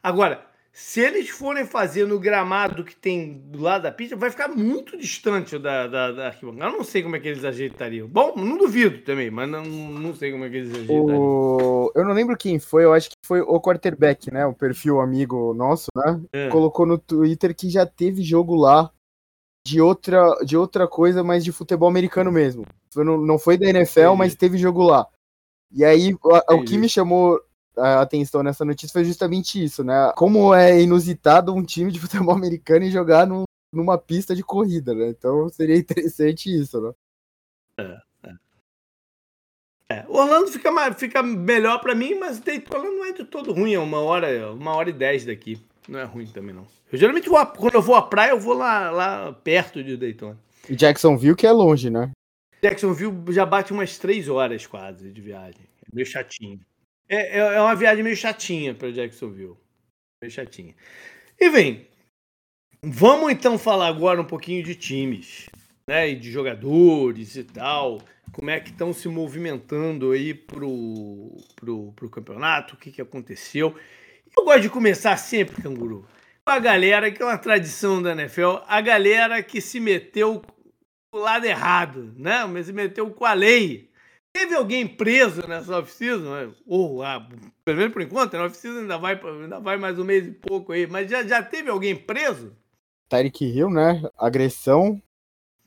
[0.00, 4.48] Agora, se eles forem fazer no gramado que tem do lado da pista, vai ficar
[4.48, 6.72] muito distante da, da, da arquibancada.
[6.72, 8.08] Eu não sei como é que eles ajeitariam.
[8.08, 11.16] Bom, não duvido também, mas não, não sei como é que eles ajeitariam.
[11.16, 11.92] O...
[11.94, 14.44] Eu não lembro quem foi, eu acho que foi o quarterback, né?
[14.46, 16.20] O perfil amigo nosso, né?
[16.32, 16.48] É.
[16.48, 18.90] Colocou no Twitter que já teve jogo lá
[19.64, 22.66] de outra, de outra coisa, mas de futebol americano mesmo.
[22.96, 24.18] Não, não foi da NFL, Entendi.
[24.18, 25.06] mas teve jogo lá.
[25.70, 27.40] E aí, o, o que me chamou
[27.76, 30.12] a atenção nessa notícia foi justamente isso, né?
[30.16, 35.08] Como é inusitado um time de futebol americano jogar num, numa pista de corrida, né?
[35.08, 36.92] Então seria interessante isso, né?
[37.78, 38.34] É, é.
[39.96, 40.04] é.
[40.08, 43.98] Orlando fica, fica melhor para mim, mas Daytona não é de todo ruim, é uma
[44.00, 45.60] hora, uma hora e dez daqui.
[45.88, 46.66] Não é ruim também, não.
[46.90, 50.38] Eu geralmente vou, quando eu vou à praia, eu vou lá, lá perto de Daytona.
[50.68, 52.10] E Jacksonville que é longe, né?
[52.62, 55.60] Jacksonville já bate umas três horas quase de viagem.
[55.82, 56.60] É meio chatinho.
[57.08, 59.56] É, é, é uma viagem meio chatinha para Jacksonville.
[60.22, 60.74] Meio chatinha.
[61.38, 61.86] E vem,
[62.82, 65.48] vamos então falar agora um pouquinho de times,
[65.86, 66.10] né?
[66.10, 68.00] E de jogadores e tal.
[68.32, 73.76] Como é que estão se movimentando aí pro, pro, pro campeonato, o que, que aconteceu.
[74.36, 76.04] Eu gosto de começar sempre, canguru,
[76.44, 80.42] com a galera, que é uma tradição da NFL, a galera que se meteu
[81.12, 82.44] do lado errado, né?
[82.46, 83.88] Mas se meteu com a lei
[84.34, 86.52] Teve alguém preso nessa off-season?
[86.66, 87.24] Ou, ah,
[87.64, 90.72] pelo menos por enquanto, na off-season ainda vai, ainda vai mais um mês e pouco
[90.72, 92.52] aí, mas já, já teve alguém preso?
[93.08, 94.02] Tyreek Hill, né?
[94.18, 95.00] Agressão.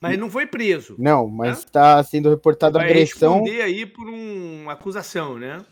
[0.01, 0.97] Mas não foi preso.
[0.99, 2.03] Não, mas está né?
[2.03, 3.41] sendo reportada agressão.
[3.41, 5.65] Vai aí por uma acusação, né?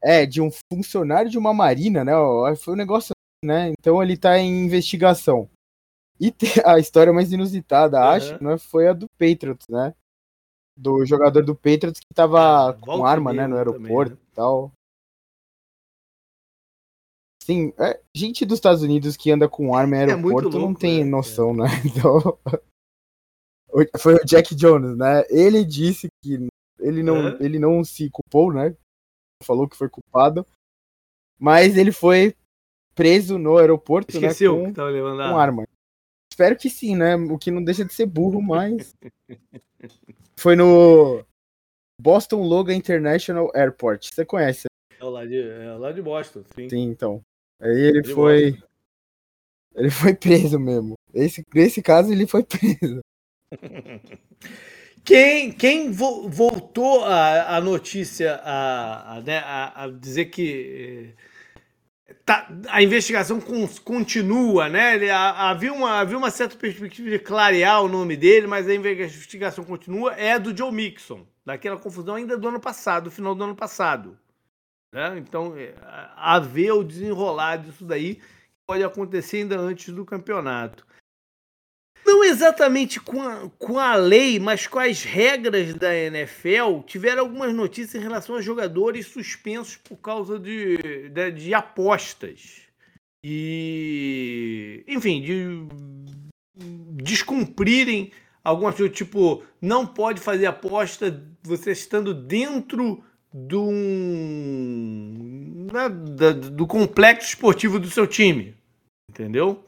[0.00, 2.12] É, de um funcionário de uma marina, né?
[2.56, 3.10] Foi um negócio,
[3.44, 3.72] né?
[3.76, 5.50] Então ele está em investigação.
[6.20, 6.32] E
[6.64, 8.04] a história mais inusitada, uhum.
[8.04, 9.92] acho, né, foi a do Patriots, né?
[10.80, 14.30] Do jogador do Patriots que tava ah, com arma, né, no aeroporto também, né?
[14.32, 14.72] e tal.
[17.42, 20.58] Sim, é, gente dos Estados Unidos que anda com arma em é aeroporto é louco,
[20.58, 21.10] não tem né?
[21.10, 21.66] noção, né?
[21.84, 22.38] Então,
[23.98, 25.24] foi o Jack Jones, né?
[25.28, 27.36] Ele disse que ele não, é.
[27.40, 28.74] ele não se culpou, né?
[29.42, 30.46] Falou que foi culpado,
[31.38, 32.34] mas ele foi
[32.94, 34.60] preso no aeroporto, Esqueceu né?
[34.60, 35.64] Com, que tava levando com arma.
[36.30, 37.16] Espero que sim, né?
[37.16, 38.94] O que não deixa de ser burro, mas.
[40.36, 41.24] Foi no
[42.00, 44.08] Boston Logan International Airport.
[44.12, 44.66] Você conhece?
[44.98, 46.68] É lá de, é lá de Boston, sim.
[46.68, 47.22] Sim, então.
[47.60, 48.52] Aí ele de foi.
[48.52, 48.66] Boston.
[49.76, 50.94] Ele foi preso mesmo.
[51.12, 53.00] Esse, nesse caso, ele foi preso.
[55.02, 61.14] Quem, quem vo, voltou a, a notícia a, a, né, a, a dizer que
[62.24, 63.40] tá, a investigação
[63.84, 65.10] continua, né?
[65.10, 70.14] Havia, uma, havia uma certa perspectiva de clarear o nome dele, mas a investigação continua.
[70.14, 74.18] É do Joe Mixon, daquela confusão ainda do ano passado, final do ano passado.
[74.92, 75.18] Né?
[75.18, 75.74] Então, é,
[76.16, 78.20] haver o desenrolar disso daí
[78.66, 80.86] pode acontecer ainda antes do campeonato.
[82.10, 87.54] Não exatamente com a, com a lei, mas com as regras da NFL, tiveram algumas
[87.54, 92.62] notícias em relação a jogadores suspensos por causa de, de, de apostas.
[93.22, 94.82] E.
[94.88, 95.68] Enfim, de
[97.00, 98.10] descumprirem
[98.42, 103.70] algumas coisas, tipo, não pode fazer aposta você estando dentro do,
[105.72, 105.88] né,
[106.50, 108.56] do complexo esportivo do seu time.
[109.08, 109.64] Entendeu?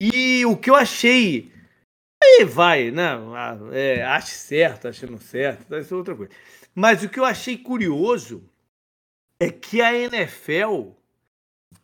[0.00, 1.52] E o que eu achei.
[2.22, 3.10] Aí vai, né?
[3.36, 6.32] Ah, é, ache certo, achando certo, isso é outra coisa.
[6.74, 8.42] Mas o que eu achei curioso
[9.38, 10.92] é que a NFL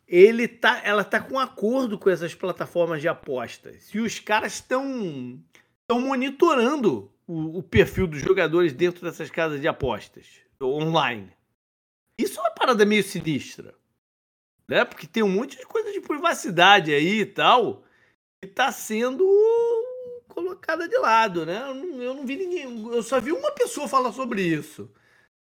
[0.07, 3.93] ele tá, ela tá com acordo com essas plataformas de apostas.
[3.93, 5.39] E os caras estão
[5.81, 11.31] estão monitorando o, o, perfil dos jogadores dentro dessas casas de apostas online.
[12.17, 13.73] Isso é uma parada meio sinistra.
[14.67, 14.83] Né?
[14.83, 17.83] Porque tem um monte de coisa de privacidade aí e tal
[18.49, 19.25] está sendo
[20.27, 21.61] colocada de lado, né?
[21.69, 24.89] Eu não, eu não, vi ninguém, eu só vi uma pessoa falar sobre isso.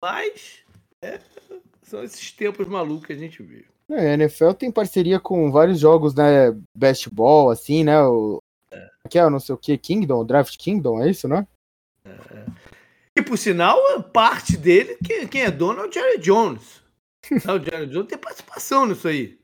[0.02, 0.64] Mas
[1.00, 1.20] é,
[1.82, 3.66] são esses tempos malucos que a gente vive.
[3.88, 6.52] É, a NFL tem parceria com vários jogos, né?
[7.12, 8.02] Ball, assim, né?
[8.02, 8.88] O, é.
[9.08, 11.46] Que é, não sei o que, Kingdom, Draft Kingdom, é isso, né?
[12.04, 12.10] É.
[13.16, 13.78] E por sinal,
[14.12, 16.82] parte dele, quem, quem é dono é o Jerry Jones.
[17.30, 19.38] o Jerry Jones tem participação nisso aí.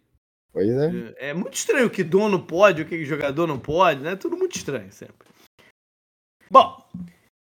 [0.52, 1.14] Pois é.
[1.18, 4.16] É, é muito estranho o que dono pode, o que jogador não pode, né?
[4.16, 5.28] Tudo muito estranho sempre.
[6.50, 6.84] Bom,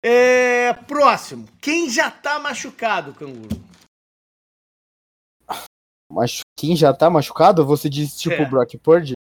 [0.04, 1.48] é, próximo.
[1.62, 3.50] Quem já tá machucado, canguru?
[6.12, 7.66] Mas quem já tá machucado?
[7.66, 8.46] Você diz tipo é.
[8.46, 9.14] Brock Purdy?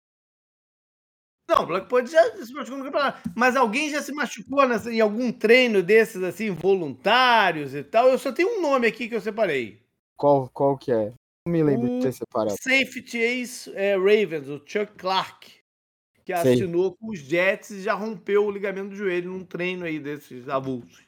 [1.50, 3.30] Não, o Brock Purdy já se machucou no campeonato.
[3.36, 8.10] Mas alguém já se machucou nessa, em algum treino desses, assim, voluntários e tal?
[8.10, 9.82] Eu só tenho um nome aqui que eu separei.
[10.18, 11.14] Qual, qual que é?
[11.46, 12.56] Não me lembro o de ter separado.
[12.62, 15.52] Safety Ace é, Ravens, o Chuck Clark,
[16.24, 20.00] que assinou com os Jets e já rompeu o ligamento do joelho num treino aí
[20.00, 21.06] desses avulsos.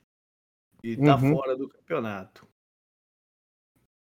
[0.84, 1.34] E tá uhum.
[1.34, 2.45] fora do campeonato.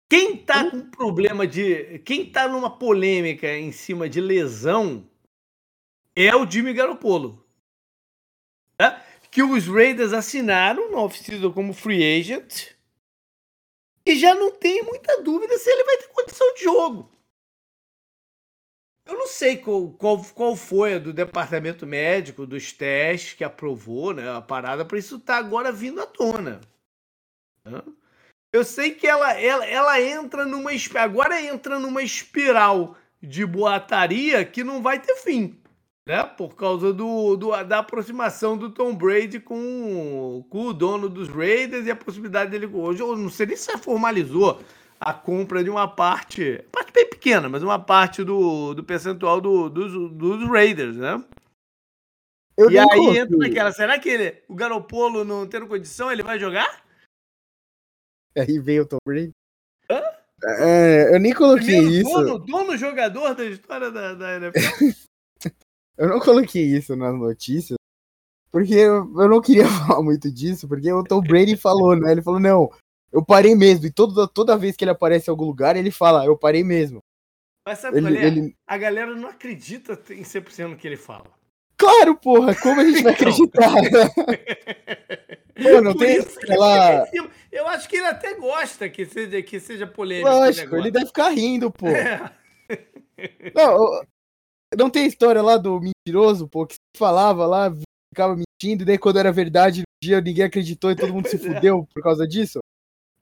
[0.09, 1.99] Quem tá com problema de.
[1.99, 5.07] Quem tá numa polêmica em cima de lesão
[6.15, 7.45] é o Jimmy Garoppolo.
[8.79, 9.01] Né?
[9.29, 12.76] Que os Raiders assinaram no off-season como free agent
[14.07, 17.11] e já não tem muita dúvida se ele vai ter condição de jogo.
[19.05, 24.13] Eu não sei qual, qual, qual foi a do departamento médico, dos testes que aprovou
[24.13, 26.61] né, a parada para isso estar tá agora vindo à tona.
[28.51, 30.71] Eu sei que ela, ela, ela entra numa.
[30.95, 35.56] Agora entra numa espiral de boataria que não vai ter fim
[36.07, 36.23] né?
[36.23, 41.85] Por causa do, do, da aproximação do Tom Brady com, com o dono dos Raiders
[41.85, 43.01] e a possibilidade dele hoje.
[43.01, 44.61] Eu não sei nem se formalizou
[44.99, 49.69] a compra de uma parte, parte bem pequena, mas uma parte do, do percentual do,
[49.69, 51.21] dos, dos Raiders, né?
[52.55, 56.39] Eu e aí entra naquela, será que ele, o Garopolo não tendo condição, ele vai
[56.39, 56.83] jogar?
[58.35, 59.31] Aí veio o Tom Brady.
[59.91, 60.01] Hã?
[60.59, 62.09] É, eu nem coloquei Primeiro isso.
[62.09, 64.59] Dono, dono jogador da história da, da NFL.
[65.97, 67.77] Eu não coloquei isso nas notícias,
[68.51, 72.11] porque eu, eu não queria falar muito disso, porque o Tom Brady falou, né?
[72.11, 72.69] Ele falou, não,
[73.11, 73.87] eu parei mesmo.
[73.87, 77.03] E toda, toda vez que ele aparece em algum lugar, ele fala, eu parei mesmo.
[77.65, 78.27] Mas sabe ele, qual é?
[78.27, 78.55] Ele...
[78.65, 81.25] A galera não acredita em 100% no que ele fala.
[81.75, 82.55] Claro, porra!
[82.55, 83.29] Como a gente vai então.
[83.29, 83.71] acreditar?
[85.83, 87.05] Não Por tem aquela...
[87.51, 90.29] Eu acho que ele até gosta que seja, que seja polêmico.
[90.29, 91.87] Lógico, ele deve ficar rindo, pô.
[91.87, 92.31] É.
[93.53, 94.01] Não,
[94.75, 97.73] não tem a história lá do mentiroso, pô, que falava lá,
[98.13, 101.37] ficava mentindo, e daí quando era verdade, no dia ninguém acreditou e todo mundo se
[101.37, 102.59] fudeu por causa disso?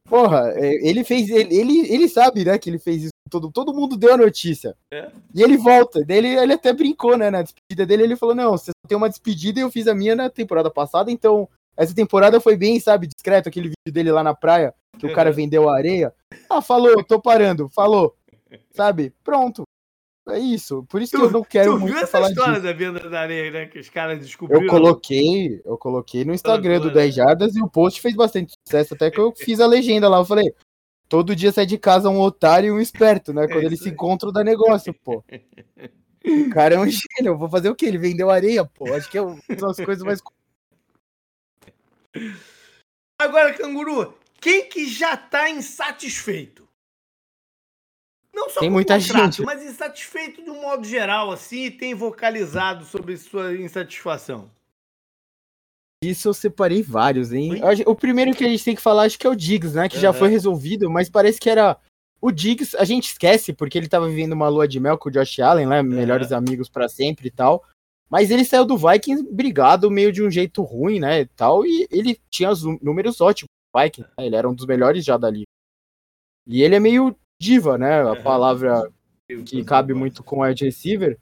[0.08, 1.30] Porra, é, ele fez.
[1.30, 3.10] Ele, ele, ele sabe, né, que ele fez isso.
[3.30, 4.76] Todo, todo mundo deu a notícia.
[4.94, 5.10] É.
[5.34, 6.06] E ele volta.
[6.06, 7.32] Daí ele, ele até brincou, né?
[7.32, 9.96] Na despedida dele, ele falou: Não, você só tem uma despedida e eu fiz a
[9.96, 13.50] minha na temporada passada, então essa temporada foi bem, sabe, discreto.
[13.50, 16.14] Aquele vídeo dele lá na praia, que o cara vendeu a areia.
[16.50, 18.16] Ah, falou, tô parando, falou.
[18.74, 19.12] Sabe?
[19.24, 19.64] Pronto.
[20.36, 20.84] É isso.
[20.90, 22.64] Por isso tu, que eu não quero tu muito viu essa falar história disso.
[22.64, 23.66] da venda da areia, né?
[23.68, 24.64] Que os caras descobriram.
[24.64, 28.94] Eu coloquei, eu coloquei no Instagram do 10 Jardas e o post fez bastante sucesso.
[28.94, 30.18] Até que eu fiz a legenda lá.
[30.18, 30.54] Eu falei,
[31.08, 33.48] todo dia sai de casa um otário e um esperto, né?
[33.48, 35.24] Quando é eles se encontram, dá negócio, pô.
[36.26, 37.34] O cara é um gênio.
[37.34, 37.86] Eu vou fazer o quê?
[37.86, 38.94] Ele vendeu areia, pô.
[38.94, 40.22] Acho que é uma das coisas mais.
[43.20, 46.65] Agora, canguru, quem que já tá insatisfeito?
[48.36, 49.46] Não só tem muita contrato, gente.
[49.46, 54.52] mas insatisfeito de um modo geral, assim, e tem vocalizado sobre sua insatisfação.
[56.04, 57.62] Isso eu separei vários, hein?
[57.86, 59.88] O primeiro que a gente tem que falar, acho que é o Diggs, né?
[59.88, 60.02] Que uhum.
[60.02, 61.78] já foi resolvido, mas parece que era.
[62.22, 65.12] O Diggs, a gente esquece, porque ele tava vivendo uma lua de mel com o
[65.12, 65.82] Josh Allen, né?
[65.82, 66.38] Melhores uhum.
[66.38, 67.64] amigos para sempre e tal.
[68.10, 71.22] Mas ele saiu do Vikings brigado meio de um jeito ruim, né?
[71.22, 73.50] E tal, e ele tinha os números ótimos.
[73.76, 74.26] Vikings, né?
[74.26, 75.44] Ele era um dos melhores já dali.
[76.46, 78.02] E ele é meio diva, né?
[78.02, 78.92] A palavra
[79.46, 81.18] que cabe muito com o wide receiver.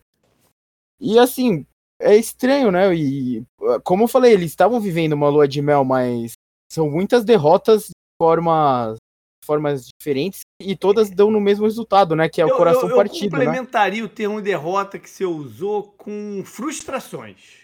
[0.99, 1.65] E assim,
[1.99, 2.93] é estranho, né?
[2.95, 3.43] E
[3.83, 6.33] como eu falei, eles estavam vivendo uma lua de mel, mas
[6.71, 8.97] são muitas derrotas de formas,
[9.45, 12.29] formas diferentes e todas dão no mesmo resultado, né?
[12.29, 13.35] Que é o eu, coração eu, eu partido.
[13.35, 13.45] Eu né?
[13.45, 14.05] complementaria né?
[14.05, 17.63] o termo derrota que você usou com frustrações.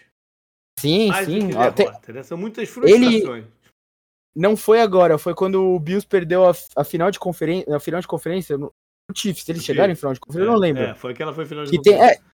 [0.78, 1.48] Sim, Mais sim.
[1.48, 2.12] Derrota, Até...
[2.12, 2.22] né?
[2.22, 3.24] São muitas frustrações.
[3.24, 3.46] Ele
[4.34, 8.00] não foi agora, foi quando o Bills perdeu a, a final de conferência, a final
[8.00, 8.72] de conferência no
[9.14, 9.48] Chiefs.
[9.48, 10.82] Eles chegaram em final de conferência, é, eu não lembro.
[10.82, 12.16] É, foi aquela foi final de que conferência.
[12.16, 12.30] Tem, é,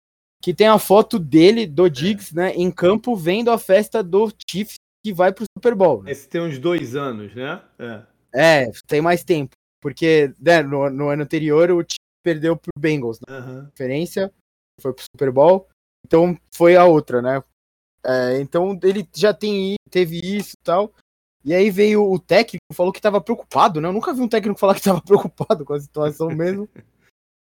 [0.41, 2.35] que tem a foto dele, do Diggs, é.
[2.35, 6.03] né, em campo, vendo a festa do Chiefs que vai pro Super Bowl.
[6.03, 6.11] Né?
[6.11, 7.61] Esse tem uns dois anos, né?
[7.77, 9.51] É, é tem mais tempo.
[9.81, 13.65] Porque né, no, no, ano anterior o Chiefs perdeu pro Bengals na uhum.
[13.65, 14.31] conferência,
[14.79, 15.67] foi pro Super Bowl.
[16.05, 17.43] Então foi a outra, né?
[18.03, 20.93] É, então ele já tem, teve isso e tal.
[21.43, 23.87] E aí veio o técnico, falou que estava preocupado, né?
[23.87, 26.69] Eu nunca vi um técnico falar que estava preocupado com a situação mesmo.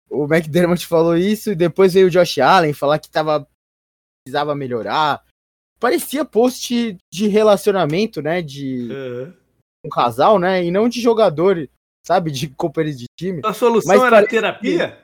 [0.09, 3.47] o McDermott falou isso, e depois veio o Josh Allen falar que tava,
[4.25, 5.23] precisava melhorar.
[5.79, 8.41] Parecia post de relacionamento, né?
[8.41, 9.33] De uhum.
[9.85, 10.63] um casal, né?
[10.63, 11.69] E não de jogador,
[12.03, 12.31] sabe?
[12.31, 13.41] De companheiro de time.
[13.45, 14.99] A solução mas era terapia?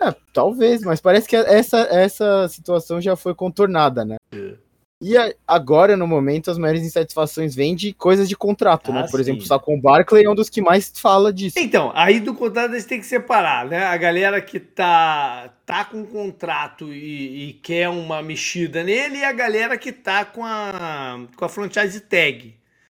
[0.00, 4.16] É, talvez, mas parece que essa, essa situação já foi contornada, né?
[4.32, 4.65] Uhum.
[5.02, 5.14] E
[5.46, 9.00] agora, no momento, as maiores insatisfações vêm de coisas de contrato, né?
[9.00, 9.08] ah, né?
[9.10, 9.22] Por sim.
[9.22, 11.58] exemplo, o Saquon Barkley é um dos que mais fala disso.
[11.58, 13.84] Então, aí do contrato eles têm que separar, né?
[13.84, 19.32] A galera que tá, tá com contrato e, e, quer uma mexida nele e a
[19.32, 22.54] galera que tá com a, com a franchise tag.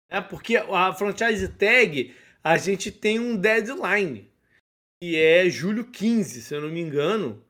[0.08, 0.20] Né?
[0.20, 4.30] Porque a franchise tag, a gente tem um deadline,
[5.02, 7.42] que é julho 15, se eu não me engano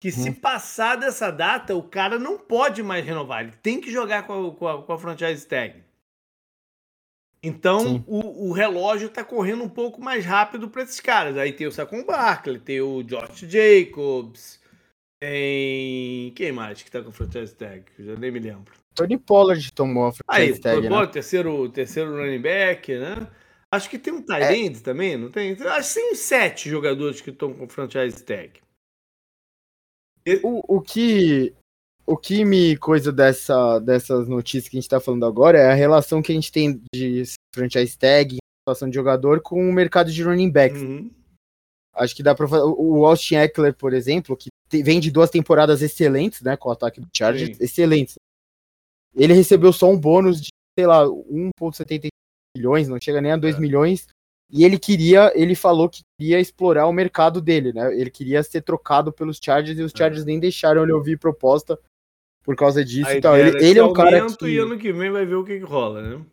[0.00, 0.34] que se uhum.
[0.34, 3.42] passar dessa data, o cara não pode mais renovar.
[3.42, 5.82] Ele tem que jogar com a, com a, com a franchise tag.
[7.42, 11.36] Então o, o, relógio está correndo um pouco mais rápido para esses caras.
[11.36, 14.60] Aí tem o Saquon Barkley, tem o Josh Jacobs,
[15.20, 16.32] tem.
[16.34, 17.84] Quem mais que está com a franchise tag?
[17.98, 18.72] Eu já nem me lembro.
[18.94, 20.88] Tony Pollard tomou a franchise Aí, tag.
[20.88, 21.06] Né?
[21.06, 23.28] terceiro, terceiro running back, né?
[23.70, 24.82] Acho que tem um Tyrande é.
[24.82, 25.52] também, não tem?
[25.52, 28.60] Acho que tem sete jogadores que estão com franchise tag.
[30.42, 31.54] O, o, que,
[32.06, 35.74] o que me coisa dessa, dessas notícias que a gente tá falando agora é a
[35.74, 40.22] relação que a gente tem de franchise tag, situação de jogador, com o mercado de
[40.22, 40.80] running backs.
[40.80, 41.10] Uhum.
[41.94, 42.62] Acho que dá pra fazer.
[42.64, 44.48] O Austin Eckler, por exemplo, que
[44.82, 46.56] vem de duas temporadas excelentes, né?
[46.56, 47.64] Com o ataque do Chargers, Sim.
[47.64, 48.14] excelentes.
[49.16, 52.08] Ele recebeu só um bônus de, sei lá, 1,75
[52.56, 53.60] milhões, não chega nem a 2 é.
[53.60, 54.06] milhões
[54.50, 57.94] e ele queria, ele falou que queria explorar o mercado dele, né?
[57.94, 59.92] Ele queria ser trocado pelos Chargers e os.
[59.94, 61.78] Chargers nem deixaram ele ouvir proposta
[62.42, 63.36] por causa disso e tal.
[63.36, 64.46] Ele, ele é um cara que...
[64.46, 66.24] E ano que vem vai ver o que, que rola, né?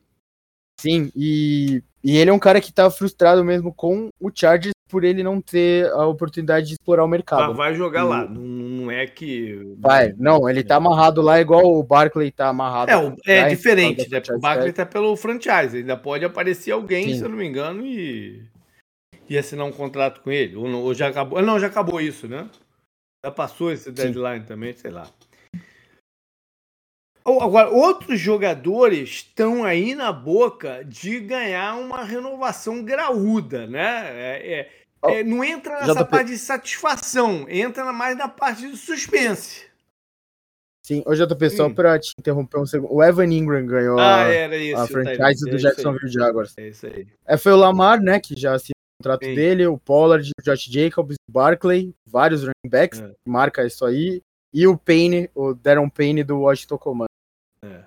[0.79, 5.03] Sim, e, e ele é um cara que tá frustrado mesmo com o Chargers por
[5.03, 7.53] ele não ter a oportunidade de explorar o mercado.
[7.53, 8.07] vai jogar e...
[8.07, 9.75] lá, não é que.
[9.77, 13.13] Vai, não, ele tá amarrado lá igual o Barkley tá amarrado.
[13.27, 14.21] É, é diferente, né?
[14.29, 17.17] O Barkley tá pelo franchise, ainda pode aparecer alguém, Sim.
[17.17, 18.41] se eu não me engano, e,
[19.29, 20.55] e assinar um contrato com ele.
[20.55, 21.41] Ou, não, ou já acabou.
[21.41, 22.49] Não, já acabou isso, né?
[23.25, 24.45] Já passou esse deadline Sim.
[24.45, 25.09] também, sei lá.
[27.25, 34.11] Agora, outros jogadores estão aí na boca de ganhar uma renovação graúda, né?
[34.11, 36.11] É, é, é, não entra nessa JP...
[36.11, 39.65] parte de satisfação, entra mais na parte de suspense.
[40.85, 42.93] Sim, hoje eu tô pensando pra te interromper um segundo.
[42.93, 46.53] O Evan Ingram ganhou ah, a, isso, a franchise do é Jacksonville Jaguars.
[46.57, 47.07] É isso aí.
[47.25, 49.33] É, foi o Lamar, né, que já assinou o contrato Sim.
[49.33, 53.11] dele, o Pollard, o Josh Jacobs, o Barkley, vários running backs, é.
[53.27, 54.21] marca isso aí,
[54.53, 57.07] e o Payne, o Darren Payne do Washington Command.
[57.63, 57.83] É.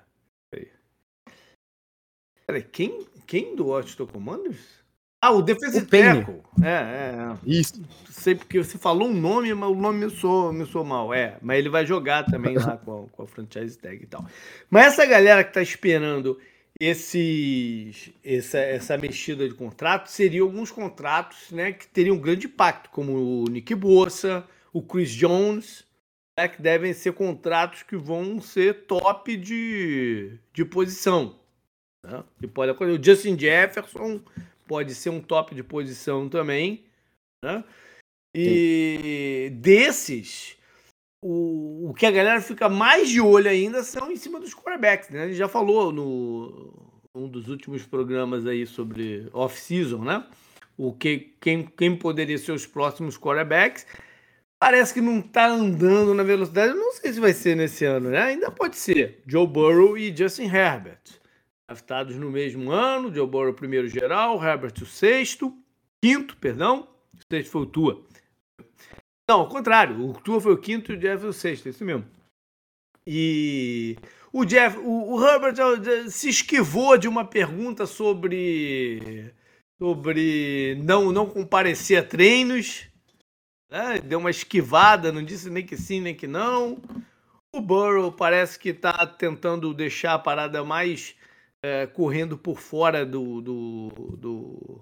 [2.45, 4.78] Peraí, quem, quem do Washington Commanders?
[5.21, 6.41] Ah, o defensive tackle.
[6.63, 7.37] É, é, é.
[7.45, 7.81] Isso.
[8.09, 11.13] Sei porque você falou um nome, mas o nome me soou, me soou mal.
[11.13, 14.25] É, mas ele vai jogar também lá com a, com a franchise tag e tal.
[14.69, 16.39] Mas essa galera que tá esperando
[16.79, 22.89] esses, essa, essa mexida de contrato seriam alguns contratos né, que teriam um grande impacto,
[22.89, 25.83] como o Nick Bossa, o Chris Jones,
[26.37, 31.37] né, que devem ser contratos que vão ser top de, de posição.
[32.05, 32.23] Né?
[32.41, 34.21] E pode, o Justin Jefferson
[34.69, 36.85] pode ser um top de posição também.
[37.43, 37.63] Né?
[38.35, 39.55] E Sim.
[39.59, 40.57] desses,
[41.25, 45.09] o, o que a galera fica mais de olho ainda são em cima dos quarterbacks.
[45.09, 45.23] Né?
[45.23, 50.23] A gente já falou no um dos últimos programas aí sobre off-season, né?
[50.77, 53.87] O que, quem, quem poderia ser os próximos quarterbacks.
[54.61, 56.73] Parece que não está andando na velocidade.
[56.73, 58.21] Eu não sei se vai ser nesse ano, né?
[58.21, 59.23] Ainda pode ser.
[59.25, 61.18] Joe Burrow e Justin Herbert
[61.69, 63.13] draftados no mesmo ano.
[63.13, 65.55] Joe Burrow, primeiro geral, Herbert, o sexto,
[66.01, 66.87] quinto, perdão.
[67.13, 68.03] O sexto foi o Tua.
[69.29, 71.85] Não, ao contrário, o Tua foi o quinto e o Jeff o sexto, é isso
[71.85, 72.05] mesmo.
[73.05, 73.95] E
[74.33, 75.55] o Jeff, o, o Herbert
[76.09, 79.33] se esquivou de uma pergunta sobre
[79.81, 82.87] sobre não não comparecer a treinos,
[83.71, 83.99] né?
[84.03, 86.81] deu uma esquivada, não disse nem que sim nem que não.
[87.55, 91.15] O Burrow parece que está tentando deixar a parada mais
[91.63, 94.81] é, correndo por fora do, do, do,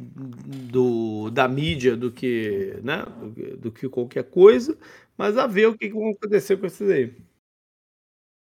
[0.00, 4.76] do, da mídia do que, né, do, do, que qualquer coisa,
[5.16, 7.04] mas a ver o que, que vai acontecer com esses aí.
[7.04, 7.14] Eu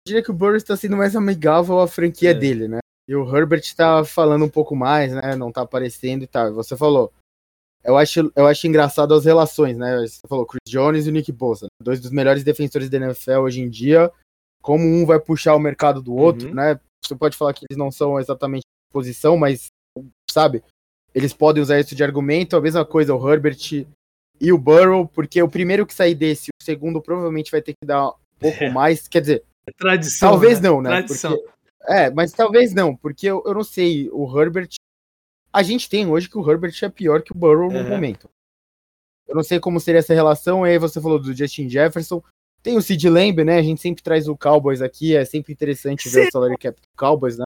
[0.07, 2.33] diria que o Burrow está sendo mais amigável à franquia é.
[2.33, 2.79] dele, né?
[3.07, 5.35] E o Herbert está falando um pouco mais, né?
[5.35, 6.53] Não está aparecendo e tal.
[6.53, 7.11] Você falou.
[7.83, 9.99] Eu acho, eu acho engraçado as relações, né?
[9.99, 13.61] Você falou Chris Jones e o Nick Bosa, dois dos melhores defensores da NFL hoje
[13.61, 14.11] em dia.
[14.61, 16.53] Como um vai puxar o mercado do outro, uhum.
[16.53, 16.79] né?
[17.05, 19.67] Você pode falar que eles não são exatamente posição, mas,
[20.29, 20.63] sabe,
[21.13, 22.55] eles podem usar isso de argumento.
[22.55, 23.85] A mesma coisa o Herbert
[24.39, 27.85] e o Burrow, porque o primeiro que sair desse, o segundo provavelmente vai ter que
[27.85, 28.69] dar um pouco é.
[28.69, 29.07] mais.
[29.07, 30.29] Quer dizer, é tradição.
[30.29, 30.69] Talvez né?
[30.69, 30.89] não, né?
[30.89, 31.31] Tradição.
[31.31, 31.49] Porque,
[31.87, 34.09] é, mas talvez não, porque eu, eu não sei.
[34.11, 34.69] O Herbert.
[35.51, 38.29] A gente tem hoje que o Herbert é pior que o Burrow no momento.
[39.27, 40.63] Eu não sei como seria essa relação.
[40.63, 42.21] Aí você falou do Justin Jefferson.
[42.61, 43.57] Tem o Sid Lamb, né?
[43.57, 46.27] A gente sempre traz o Cowboys aqui, é sempre interessante ver Sim.
[46.27, 47.45] o salary cap do Cowboys, né?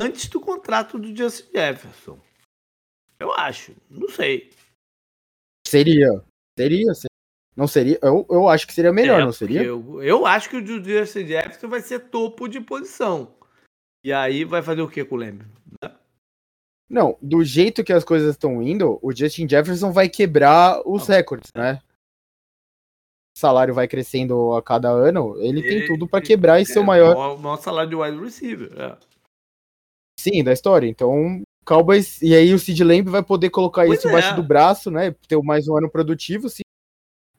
[0.00, 2.20] Antes do contrato do Justin Jefferson.
[3.18, 3.74] Eu acho.
[3.90, 4.50] Não sei.
[5.66, 6.22] Seria.
[6.58, 6.94] Seria.
[6.94, 7.12] seria.
[7.54, 7.98] Não seria.
[8.02, 9.62] Eu, eu acho que seria melhor, é, não seria?
[9.62, 13.34] Eu, eu acho que o Justin Jefferson vai ser topo de posição.
[14.04, 15.44] E aí vai fazer o que com o Lamb?
[16.88, 21.50] Não, do jeito que as coisas estão indo, o Justin Jefferson vai quebrar os recordes,
[21.54, 21.80] né?
[23.34, 26.78] Salário vai crescendo a cada ano, ele, ele tem tudo para quebrar e é, ser
[26.78, 27.16] o maior.
[27.34, 28.70] O maior salário de wide receiver.
[28.76, 28.96] É.
[30.18, 30.86] Sim, da história.
[30.86, 32.20] Então, Cowboys.
[32.22, 34.10] E aí o Sid Lamb vai poder colocar pois isso é.
[34.10, 35.14] embaixo do braço, né?
[35.26, 36.62] Ter mais um ano produtivo, sim.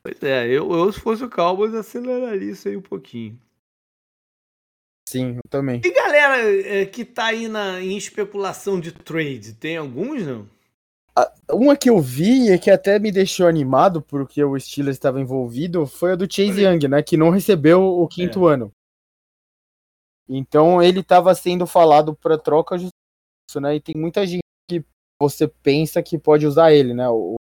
[0.01, 3.39] Pois é, eu, eu se fosse o Cowboys aceleraria isso aí um pouquinho.
[5.07, 5.81] Sim, eu também.
[5.83, 6.37] E galera
[6.67, 10.49] é, que tá aí na, em especulação de trade, tem alguns não?
[11.51, 15.86] Uma que eu vi e que até me deixou animado porque o Steelers estava envolvido
[15.86, 17.03] foi a do Chase Young, né?
[17.03, 18.53] Que não recebeu o quinto é.
[18.53, 18.72] ano.
[20.28, 23.76] Então ele estava sendo falado para troca justo, né?
[23.76, 24.84] E tem muita gente que
[25.22, 27.07] você pensa que pode usar ele, né?
[27.09, 27.36] O,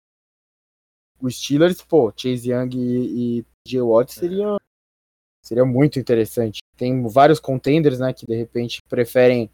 [1.20, 3.80] o Steelers, pô, Chase Young e, e J.
[3.80, 4.56] Watt seria,
[5.42, 6.58] seria muito interessante.
[6.76, 8.12] Tem vários contenders, né?
[8.12, 9.50] Que de repente preferem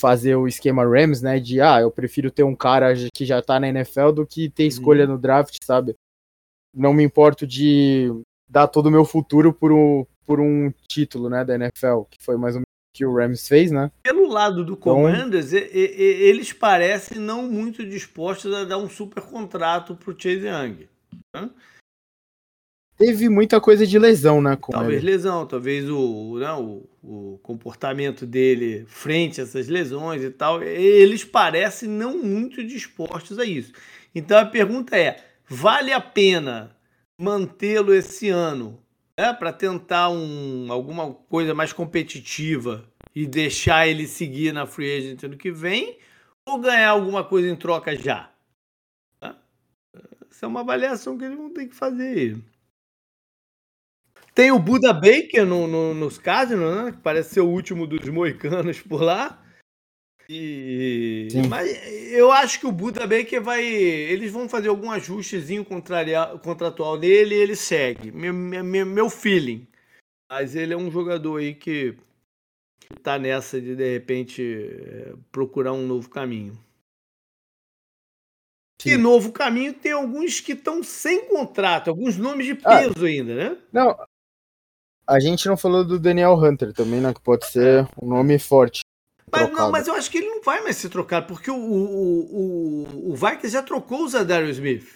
[0.00, 1.38] fazer o esquema Rams, né?
[1.38, 4.64] De ah, eu prefiro ter um cara que já tá na NFL do que ter
[4.64, 5.12] escolha uhum.
[5.12, 5.94] no draft, sabe?
[6.74, 8.10] Não me importo de
[8.48, 12.36] dar todo o meu futuro por um, por um título, né, da NFL, que foi
[12.36, 13.90] mais ou menos o que o Rams fez, né?
[14.02, 19.22] Pelo lado do então, Commanders, então, eles parecem não muito dispostos a dar um super
[19.22, 20.88] contrato pro Chase Young.
[21.34, 21.50] Né?
[23.00, 24.58] Teve muita coisa de lesão, né?
[24.70, 25.12] talvez ele.
[25.12, 26.52] lesão, talvez o, não, né,
[27.02, 30.62] o, o, comportamento dele frente a essas lesões e tal.
[30.62, 33.72] Eles parecem não muito dispostos a isso.
[34.14, 35.16] Então a pergunta é:
[35.48, 36.76] vale a pena
[37.18, 38.78] mantê-lo esse ano
[39.18, 42.84] né, para tentar um, alguma coisa mais competitiva
[43.14, 45.96] e deixar ele seguir na free agent ano que vem?
[46.46, 48.30] Ou ganhar alguma coisa em troca já?
[50.30, 52.38] Essa é uma avaliação que eles vão ter que fazer.
[54.40, 56.92] Tem o Buda Baker no, no, nos Casinos, né?
[56.92, 59.38] Que parece ser o último dos moicanos por lá.
[60.30, 61.28] E...
[61.46, 61.68] Mas
[62.10, 63.62] eu acho que o Buda Baker vai.
[63.62, 65.62] Eles vão fazer algum ajustezinho
[66.42, 68.10] contratual dele e ele segue.
[68.10, 69.68] Meu, meu, meu feeling.
[70.32, 71.94] Mas ele é um jogador aí que
[72.80, 76.58] que tá nessa de de repente é, procurar um novo caminho.
[78.80, 78.92] Sim.
[78.92, 82.78] E novo caminho tem alguns que estão sem contrato, alguns nomes de Ah.
[82.78, 83.58] peso ainda, né?
[83.70, 83.94] Não,
[85.10, 87.12] a gente não falou do Daniel Hunter também, né?
[87.12, 88.80] Que pode ser um nome forte.
[89.32, 92.24] Mas, não, mas eu acho que ele não vai mais ser trocado, porque o, o,
[92.32, 94.88] o, o Vikings já trocou o Zadarius Smith.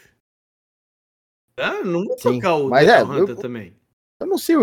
[1.57, 3.77] É, não vou Sim, trocar o mas Daniel é, Hunter eu- também.
[4.21, 4.57] Eu não sei,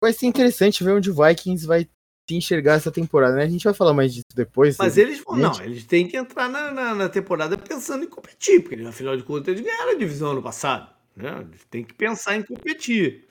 [0.00, 1.88] vai ser interessante ver onde o Vikings vai
[2.28, 3.44] se enxergar essa temporada, né?
[3.44, 4.76] A gente vai falar mais disso depois.
[4.78, 5.02] Mas né?
[5.02, 8.82] eles vão, não, eles têm que entrar na, na, na temporada pensando em competir, porque
[8.82, 10.90] afinal de contas eles ganharam a divisão ano passado.
[11.16, 11.46] Né?
[11.48, 13.23] Eles têm que pensar em competir.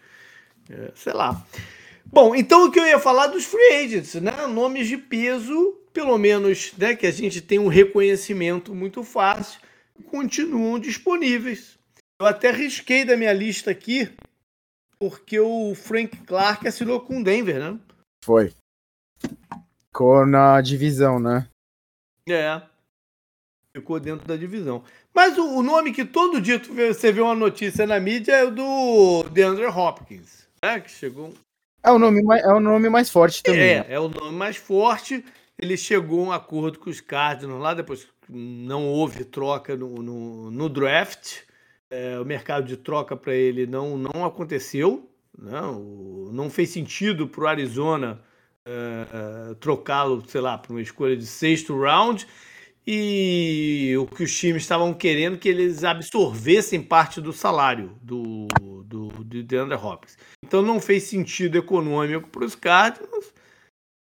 [0.69, 1.45] É, sei lá.
[2.05, 4.45] Bom, então o que eu ia falar dos free agents, né?
[4.47, 6.95] Nomes de peso, pelo menos, né?
[6.95, 9.59] Que a gente tem um reconhecimento muito fácil,
[10.09, 11.77] continuam disponíveis.
[12.19, 14.09] Eu até risquei da minha lista aqui,
[14.99, 17.79] porque o Frank Clark assinou com o Denver, né?
[18.23, 18.53] Foi.
[19.87, 21.47] Ficou na divisão, né?
[22.29, 22.61] É.
[23.75, 24.83] Ficou dentro da divisão.
[25.13, 28.51] Mas o, o nome que todo dia você vê uma notícia na mídia é o
[28.51, 30.79] do DeAndre Hopkins, né?
[30.79, 31.33] Que chegou.
[31.83, 33.75] É o nome mais, é o nome mais forte também.
[33.75, 33.85] né?
[33.89, 35.23] É, é o nome mais forte.
[35.59, 40.49] Ele chegou a um acordo com os Cardinals lá, depois não houve troca no, no,
[40.49, 41.41] no draft.
[41.89, 45.09] É, o mercado de troca para ele não, não aconteceu.
[45.37, 45.79] Não,
[46.31, 48.21] não fez sentido para o Arizona
[48.65, 52.25] é, é, trocá-lo, sei lá, para uma escolha de sexto round.
[52.85, 58.47] E o que os times estavam querendo que eles absorvessem parte do salário do,
[58.83, 60.17] do, do DeAndre Hopkins.
[60.43, 63.33] Então não fez sentido econômico para os Cardinals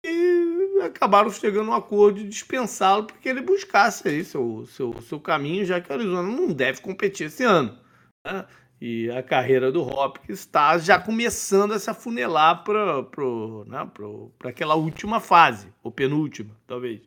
[0.05, 5.21] e acabaram chegando a um acordo de dispensá-lo porque ele buscasse aí seu, seu, seu
[5.21, 7.79] caminho, já que o Arizona não deve competir esse ano.
[8.27, 8.47] né?
[8.81, 13.03] E a carreira do Hopkins está já começando a se afunelar para
[13.67, 13.91] né,
[14.45, 17.03] aquela última fase, ou penúltima, talvez.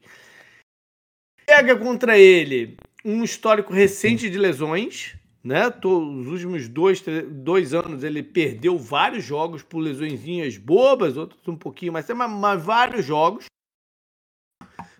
[1.46, 5.68] Pega contra ele um histórico recente de lesões, né?
[5.68, 11.56] Os últimos dois, tre- dois anos ele perdeu vários jogos por lesõezinhas bobas, outros um
[11.56, 13.46] pouquinho mais, mas, mas vários jogos.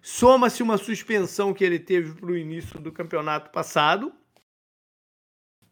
[0.02, 4.14] Soma-se uma suspensão que ele teve para o início do campeonato passado.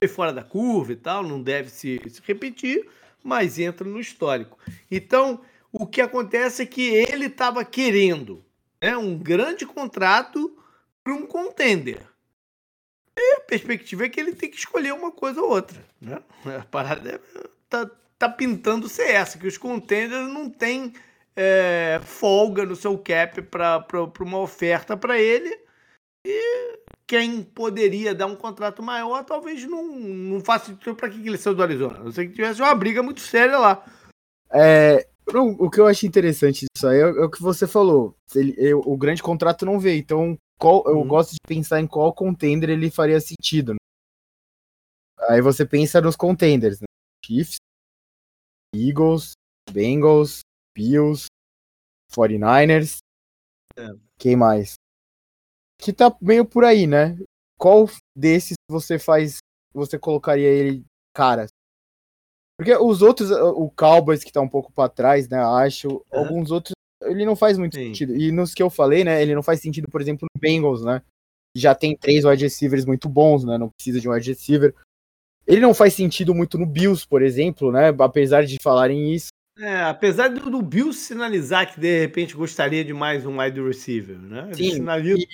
[0.02, 2.88] Foi fora da curva e tal, não deve se, se repetir,
[3.22, 4.58] mas entra no histórico.
[4.90, 5.42] Então,
[5.72, 8.44] o que acontece é que ele estava querendo
[8.82, 10.58] né, um grande contrato
[11.04, 12.02] para um contender.
[13.18, 15.84] E a perspectiva é que ele tem que escolher uma coisa ou outra.
[16.00, 16.22] Né?
[16.60, 17.20] A parada é-
[17.70, 20.94] tá, tá pintando ser essa, que os contenders não têm
[21.36, 23.86] é, folga no seu cap para
[24.20, 25.60] uma oferta para ele.
[26.26, 31.38] E quem poderia dar um contrato maior, talvez não, não faça sentido para que ele
[31.38, 32.00] saiu do Arizona.
[32.00, 33.84] Não ser que tivesse uma briga muito séria lá.
[34.54, 38.16] É, o que eu acho interessante disso aí é, é o que você falou.
[38.36, 41.08] Ele- o grande contrato não veio, então qual- eu Uhum.
[41.08, 43.74] gosto de pensar em qual contender ele faria sentido.
[43.74, 43.78] né?
[45.30, 46.86] Aí você pensa nos contenders, né?
[47.26, 47.58] Chiefs,
[48.76, 49.32] Eagles,
[49.72, 50.42] Bengals,
[50.76, 51.26] Bills,
[52.14, 52.98] 49ers.
[53.78, 53.88] É.
[54.20, 54.74] Quem mais?
[55.80, 57.18] Que tá meio por aí, né?
[57.60, 57.86] Qual
[58.16, 59.38] desses você faz,
[59.74, 60.86] você colocaria ele
[61.16, 61.48] cara?
[62.58, 65.38] Porque os outros, o Cowboys que tá um pouco pra trás, né?
[65.40, 66.74] Acho, alguns outros
[67.04, 67.88] ele não faz muito Sim.
[67.88, 68.16] sentido.
[68.16, 69.22] E nos que eu falei, né?
[69.22, 71.02] Ele não faz sentido, por exemplo, no Bengals, né?
[71.56, 73.58] Já tem três wide receivers muito bons, né?
[73.58, 74.74] Não precisa de um wide receiver.
[75.46, 77.90] Ele não faz sentido muito no Bills, por exemplo, né?
[78.00, 79.28] Apesar de falarem isso.
[79.60, 84.18] É, apesar do, do Bill sinalizar que de repente gostaria de mais um wide receiver,
[84.18, 84.46] né?
[84.46, 85.26] Ele Sim, sinaliza.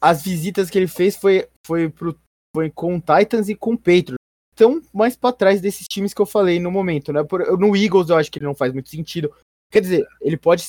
[0.00, 2.18] As visitas que ele fez foi, foi, pro,
[2.54, 4.14] foi com o Titans e com o Patriots.
[4.52, 7.22] Estão mais pra trás desses times que eu falei no momento, né?
[7.22, 9.32] Por- no Eagles eu acho que ele não faz muito sentido.
[9.70, 10.68] Quer dizer, ele pode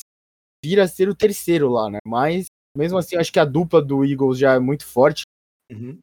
[0.64, 2.00] vir a ser o terceiro lá, né?
[2.06, 5.24] Mas mesmo assim, eu acho que a dupla do Eagles já é muito forte.
[5.72, 6.00] Uhum.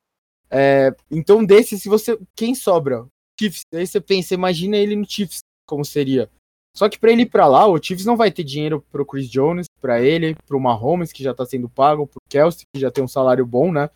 [0.50, 2.18] É, então, desse, se você.
[2.36, 3.06] Quem sobra?
[3.38, 3.62] Chiefs.
[3.72, 6.30] Aí você pensa, imagina ele no Chiefs, como seria.
[6.76, 9.28] Só que pra ele ir pra lá, o Chiefs não vai ter dinheiro pro Chris
[9.28, 13.02] Jones, pra ele, pro Mahomes, que já tá sendo pago, pro Kelsey, que já tem
[13.02, 13.90] um salário bom, né?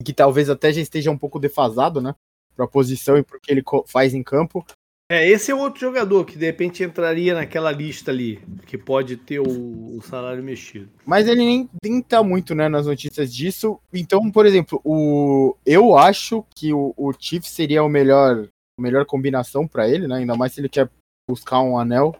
[0.00, 2.14] E que talvez até já esteja um pouco defasado, né?
[2.54, 4.64] Pra posição e pro que ele faz em campo.
[5.08, 9.38] É, esse é outro jogador que de repente entraria naquela lista ali, que pode ter
[9.38, 10.90] o, o salário mexido.
[11.04, 13.80] Mas ele nem, nem tá muito, né, nas notícias disso.
[13.92, 18.48] Então, por exemplo, o, eu acho que o, o Chiefs seria o melhor,
[18.78, 20.16] a melhor combinação pra ele, né?
[20.16, 20.90] Ainda mais se ele quer
[21.30, 22.16] buscar um anel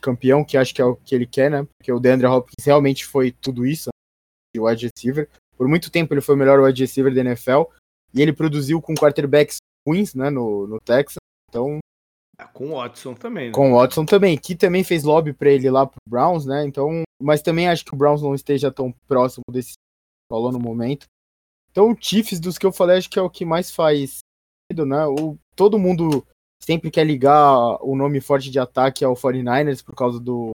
[0.00, 1.66] campeão, que acho que é o que ele quer, né?
[1.78, 5.28] Porque o DeAndre Hopkins realmente foi tudo isso, né, o wide receiver.
[5.54, 7.64] Por muito tempo ele foi o melhor wide receiver da NFL.
[8.14, 11.18] E ele produziu com quarterbacks ruins, né, no, no Texas.
[11.50, 11.78] Então,
[12.44, 13.46] com o Watson também.
[13.46, 13.52] Né?
[13.52, 16.64] Com o Watson também, que também fez lobby para ele lá pro Browns, né?
[16.64, 19.74] Então, mas também acho que o Browns não esteja tão próximo desse
[20.30, 21.06] falou no momento.
[21.70, 24.18] Então, o Chiefs dos que eu falei, acho que é o que mais faz
[24.70, 25.06] sentido, né?
[25.06, 26.26] O, todo mundo
[26.62, 30.50] sempre quer ligar o nome forte de ataque ao 49ers por causa do.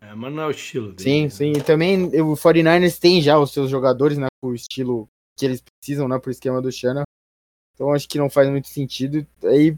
[0.00, 1.02] É, mas não é o estilo dele.
[1.02, 1.28] Sim, né?
[1.30, 1.52] sim.
[1.52, 4.26] E também o 49ers tem já os seus jogadores, né?
[4.44, 6.18] O estilo que eles precisam, né?
[6.18, 7.04] Pro esquema do Shannon.
[7.74, 9.26] Então acho que não faz muito sentido.
[9.44, 9.76] Aí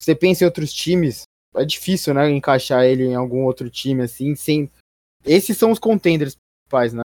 [0.00, 1.22] você pensa em outros times,
[1.54, 2.30] é difícil, né?
[2.30, 4.70] Encaixar ele em algum outro time assim, sem.
[5.24, 7.02] Esses são os contenders principais, né?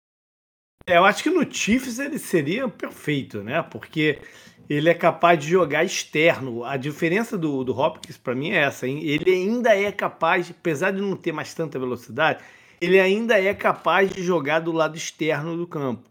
[0.88, 3.60] É, eu acho que no Chiefs ele seria perfeito, né?
[3.62, 4.20] Porque
[4.68, 6.64] ele é capaz de jogar externo.
[6.64, 8.86] A diferença do, do Hopkins para mim é essa.
[8.86, 9.02] Hein?
[9.02, 12.42] Ele ainda é capaz, apesar de não ter mais tanta velocidade,
[12.80, 16.08] ele ainda é capaz de jogar do lado externo do campo.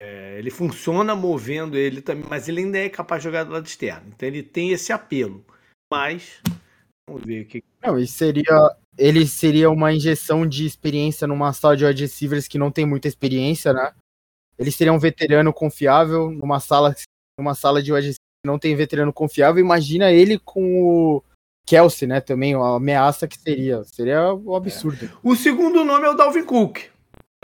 [0.00, 3.66] É, ele funciona movendo ele também, mas ele ainda é capaz de jogar do lado
[3.66, 4.12] externo.
[4.14, 5.44] Então ele tem esse apelo.
[5.90, 6.40] Mas
[7.08, 7.62] vamos ver aqui.
[7.82, 12.58] Não, e seria ele seria uma injeção de experiência numa sala de wide receivers que
[12.58, 13.92] não tem muita experiência, né?
[14.58, 16.94] Ele seria um veterano confiável numa sala
[17.38, 19.64] numa sala de wide que não tem veterano confiável.
[19.64, 21.22] Imagina ele com o
[21.66, 22.20] Kelsey, né?
[22.20, 23.84] Também, a ameaça que seria.
[23.84, 25.04] Seria um absurdo.
[25.04, 25.10] É.
[25.22, 26.80] O segundo nome é o Dalvin Cook.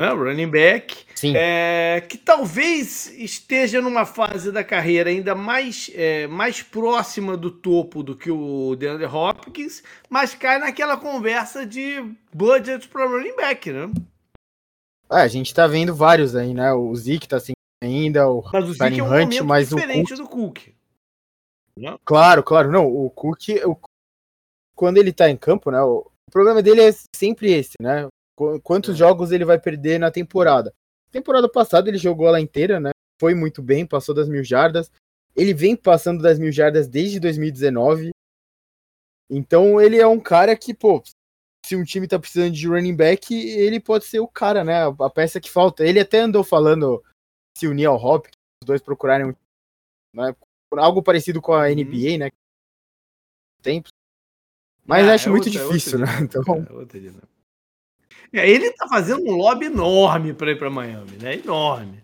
[0.00, 6.60] Né, running back, é, que talvez esteja numa fase da carreira ainda mais, é, mais
[6.60, 13.06] próxima do topo do que o DeAndre Hopkins, mas cai naquela conversa de budget para
[13.06, 13.88] running back, né?
[15.12, 16.72] É, a gente tá vendo vários aí, né?
[16.72, 20.16] O Zeke tá sem ainda, o Mas o Zeke é um Hunt, mas diferente o
[20.16, 20.26] Cook...
[20.26, 20.74] do Cook.
[21.76, 22.00] Não?
[22.04, 22.72] Claro, claro.
[22.72, 23.76] Não, o Cook, o...
[24.74, 25.80] quando ele tá em campo, né?
[25.82, 28.08] O problema dele é sempre esse, né?
[28.62, 28.98] Quantos é.
[28.98, 30.74] jogos ele vai perder na temporada?
[31.10, 32.90] Temporada passada ele jogou ela inteira, né?
[33.20, 34.90] Foi muito bem, passou das mil jardas.
[35.36, 38.10] Ele vem passando das mil jardas desde 2019.
[39.30, 41.02] Então ele é um cara que, pô,
[41.64, 44.82] se um time tá precisando de running back, ele pode ser o cara, né?
[45.00, 45.84] A peça que falta.
[45.86, 47.02] Ele até andou falando
[47.56, 49.34] se unir ao Hop, os dois procurarem
[50.12, 50.34] né,
[50.72, 52.18] algo parecido com a NBA, uhum.
[52.18, 52.30] né?
[53.62, 53.92] Tempos.
[54.84, 56.08] Mas ah, acho é muito outra, é difícil, é né?
[56.20, 56.42] Então...
[56.92, 57.33] É,
[58.38, 61.34] ele tá fazendo um lobby enorme para ir para Miami, né?
[61.36, 62.02] Enorme.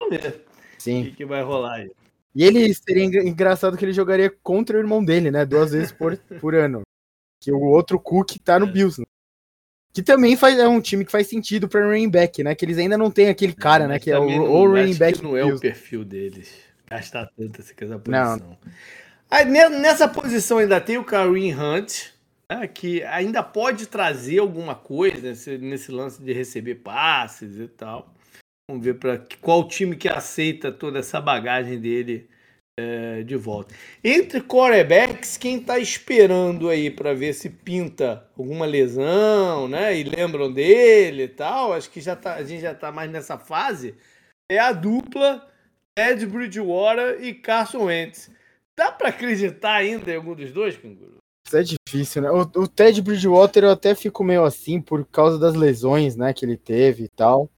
[0.00, 0.44] Vamos ver
[0.78, 1.02] Sim.
[1.02, 1.90] o que, que vai rolar aí.
[2.34, 5.46] E ele seria engraçado que ele jogaria contra o irmão dele, né?
[5.46, 6.82] Duas vezes por, por ano.
[7.40, 8.72] Que o outro Cook tá no é.
[8.72, 9.00] Bills.
[9.00, 9.06] Né?
[9.92, 12.54] Que também faz, é um time que faz sentido pra running back, né?
[12.54, 13.98] Que eles ainda não tem aquele cara, né?
[13.98, 15.22] Que é o, o running back.
[15.22, 16.52] não é o perfil deles.
[16.90, 18.36] Gastar tanto essa posição.
[18.36, 18.58] Não.
[19.30, 22.13] Aí, nessa posição ainda tem o Kareem Hunt,
[22.50, 28.14] né, que ainda pode trazer alguma coisa nesse, nesse lance de receber passes e tal.
[28.70, 32.28] Vamos ver para qual time que aceita toda essa bagagem dele
[32.78, 33.74] é, de volta.
[34.02, 39.96] Entre quarterbacks, quem está esperando aí para ver se pinta alguma lesão, né?
[39.96, 43.38] E lembram dele e tal, acho que já tá, a gente já está mais nessa
[43.38, 43.94] fase.
[44.50, 45.46] É a dupla
[45.96, 48.30] Ed Bridgewater e Carson Wentz.
[48.76, 51.18] Dá para acreditar ainda em algum dos dois, Canguru?
[51.52, 51.62] É
[51.94, 52.30] difícil, né?
[52.30, 56.44] O, o Ted Bridgewater eu até fico meio assim por causa das lesões, né, que
[56.44, 57.48] ele teve e tal.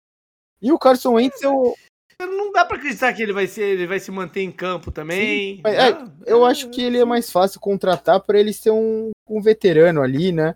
[0.60, 1.74] E o Carson Wentz eu,
[2.20, 5.56] não dá para acreditar que ele vai, ser, ele vai se manter em campo também.
[5.56, 9.40] Sim, é, eu acho que ele é mais fácil contratar para ele ser um, um
[9.40, 10.54] veterano ali, né?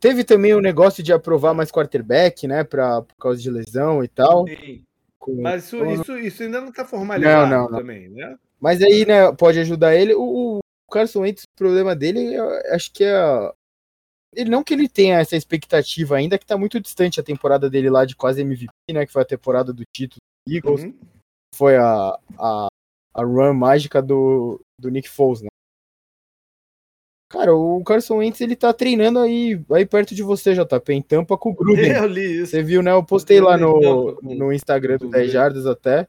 [0.00, 2.64] Teve também o negócio de aprovar mais quarterback, né?
[2.64, 4.46] Pra, por causa de lesão e tal.
[4.48, 4.82] Sim.
[5.18, 5.40] Com...
[5.40, 7.78] Mas isso, isso, isso, ainda não está formalizado não, não, não.
[7.78, 8.36] também, né?
[8.62, 10.14] Mas aí, né, pode ajudar ele.
[10.14, 10.51] O, o
[10.92, 12.36] Carson Wentz, o problema dele,
[12.72, 13.52] acho que é.
[14.34, 17.90] Ele não que ele tenha essa expectativa ainda, que tá muito distante a temporada dele
[17.90, 19.04] lá de quase MVP, né?
[19.04, 20.84] Que foi a temporada do título Eagles.
[20.84, 20.98] Uhum.
[21.54, 22.68] Foi a, a,
[23.14, 25.48] a run mágica do, do Nick Foles, né?
[27.30, 31.36] Cara, o Carson Wentz, ele tá treinando aí, aí perto de você, JP, em Tampa
[31.36, 31.92] com o Gruden.
[31.92, 32.52] Eu li isso.
[32.52, 32.92] Você viu, né?
[32.92, 36.06] Eu postei lá no, no Instagram do 10 Jardas até.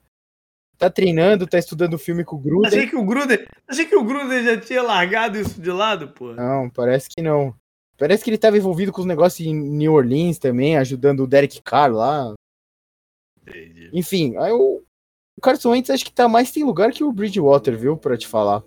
[0.83, 2.67] Tá treinando, tá estudando filme com o Gruden.
[2.67, 6.33] Achei que o Gruden, achei que o Gruden já tinha largado isso de lado, pô.
[6.33, 7.55] Não, parece que não.
[7.97, 11.61] Parece que ele tava envolvido com os negócios em New Orleans também, ajudando o Derek
[11.61, 12.33] Carr lá.
[13.41, 13.91] Entendi.
[13.93, 14.83] Enfim, aí o,
[15.37, 18.27] o Carson Wentz acho que tá mais tem lugar que o Bridgewater, viu, para te
[18.27, 18.61] falar.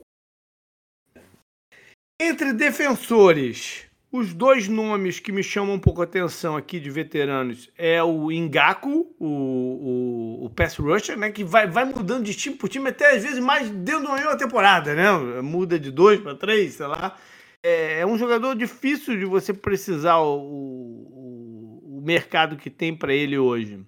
[2.18, 3.85] Entre defensores,
[4.16, 8.32] os dois nomes que me chamam um pouco a atenção aqui de veteranos é o
[8.32, 12.88] Ingaku, o, o, o pass rusher, né, que vai, vai mudando de time por time,
[12.88, 15.40] até às vezes mais dentro de uma mesma temporada, né?
[15.42, 17.16] Muda de dois para três, sei lá.
[17.62, 23.12] É, é, um jogador difícil de você precisar o, o, o mercado que tem para
[23.12, 23.84] ele hoje.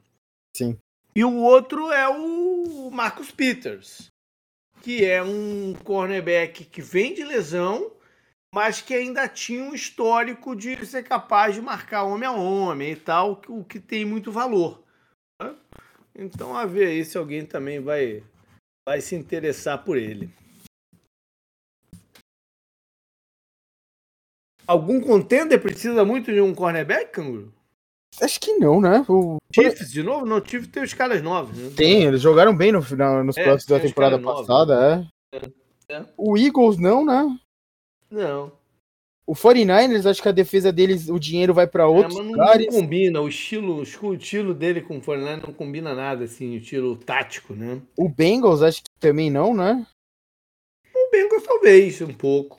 [0.57, 0.77] Sim.
[1.15, 4.11] E o outro é o Marcus Peters,
[4.83, 7.98] que é um cornerback que vem de lesão
[8.55, 12.97] mas que ainda tinha um histórico de ser capaz de marcar homem a homem e
[12.97, 14.83] tal, o que tem muito valor.
[15.41, 15.55] Né?
[16.15, 18.23] Então, a ver aí se alguém também vai,
[18.89, 20.31] vai se interessar por ele.
[24.67, 27.55] Algum contender precisa muito de um cornerback, Canguru?
[28.21, 29.05] Acho que não, né?
[29.09, 30.27] O Chiefs, de novo?
[30.27, 31.57] Não, Chiefs tem os caras novos.
[31.57, 31.73] Né?
[31.77, 35.47] Tem, eles jogaram bem no final, nos é, playoffs da temporada passada, é.
[35.91, 36.05] É.
[36.17, 37.39] O Eagles não, né?
[38.11, 38.53] Não.
[39.29, 42.27] O 49ers, acho que a defesa deles, o dinheiro vai para é, outros é, mas
[42.27, 42.67] não, lugares.
[42.75, 46.57] Não combina, o estilo, o estilo dele com o 49ers não combina nada, assim, o
[46.57, 47.83] estilo tático, né?
[47.95, 49.87] O Bengals, acho que também não, né?
[50.95, 52.59] O Bengals talvez, um pouco.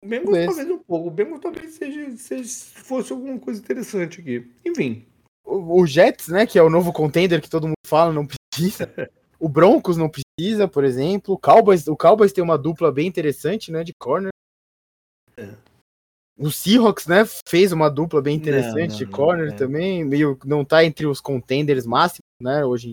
[0.00, 1.08] O Bengals talvez, talvez um pouco.
[1.08, 4.48] O Bengals talvez seja, seja, fosse alguma coisa interessante aqui.
[4.64, 5.04] Enfim.
[5.44, 8.88] O, o, Jets, né, que é o novo contender que todo mundo fala, não precisa.
[9.42, 11.34] o Broncos não precisa, por exemplo.
[11.34, 14.30] O Cowboys, o Cowboys tem uma dupla bem interessante, né, de corner.
[15.36, 15.56] É.
[16.38, 19.56] O Seahawks, né, fez uma dupla bem interessante não, não, de corner não, é.
[19.56, 22.92] também, meio não tá entre os contenders máximos, né, hoje.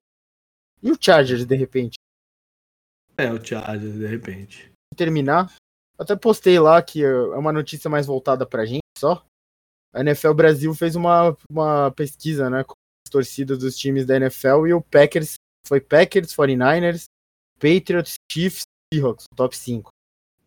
[0.81, 1.97] E o Chargers, de repente?
[3.15, 4.71] É, o Chargers, de repente.
[4.95, 5.53] Terminar,
[5.99, 9.23] até postei lá que é uma notícia mais voltada pra gente só.
[9.93, 12.73] A NFL Brasil fez uma, uma pesquisa, né, com
[13.05, 15.35] as torcidas dos times da NFL e o Packers
[15.67, 17.05] foi Packers, 49ers,
[17.59, 19.89] Patriots, Chiefs, Seahawks, top 5.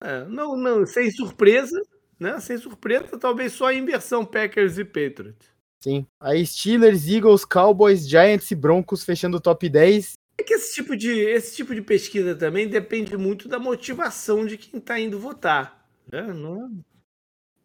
[0.00, 1.80] É, não, não, sem surpresa,
[2.18, 2.40] né?
[2.40, 5.52] Sem surpresa, talvez só a inversão Packers e Patriots.
[5.82, 6.06] Sim.
[6.20, 10.96] Aí Steelers, Eagles, Cowboys, Giants e Broncos fechando o top 10 é que esse tipo,
[10.96, 15.86] de, esse tipo de pesquisa também depende muito da motivação de quem está indo votar.
[16.10, 16.22] Né?
[16.22, 16.82] Não,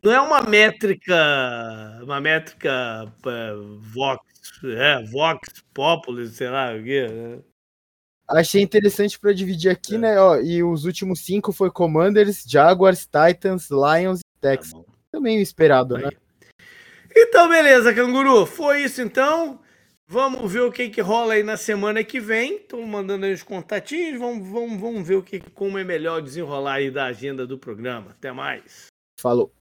[0.07, 4.23] não é uma métrica, uma métrica uh, Vox,
[4.63, 7.07] é, Vox Populi, sei lá o quê.
[7.09, 7.39] Né?
[8.29, 9.97] Achei interessante para dividir aqui, é.
[9.97, 10.19] né?
[10.19, 14.85] Ó, e os últimos cinco foi Commanders, Jaguars, Titans, Lions e Texans.
[14.85, 16.05] Tá Também esperado, Aí.
[16.05, 16.11] né?
[17.13, 18.45] Então, beleza, canguru.
[18.45, 19.59] Foi isso então.
[20.09, 22.57] Vamos ver o que, que rola aí na semana que vem.
[22.57, 24.17] Estão mandando aí os contatinhos.
[24.17, 28.11] Vamos, vamos, vamos ver o que, como é melhor desenrolar aí da agenda do programa.
[28.11, 28.87] Até mais.
[29.19, 29.56] Falou.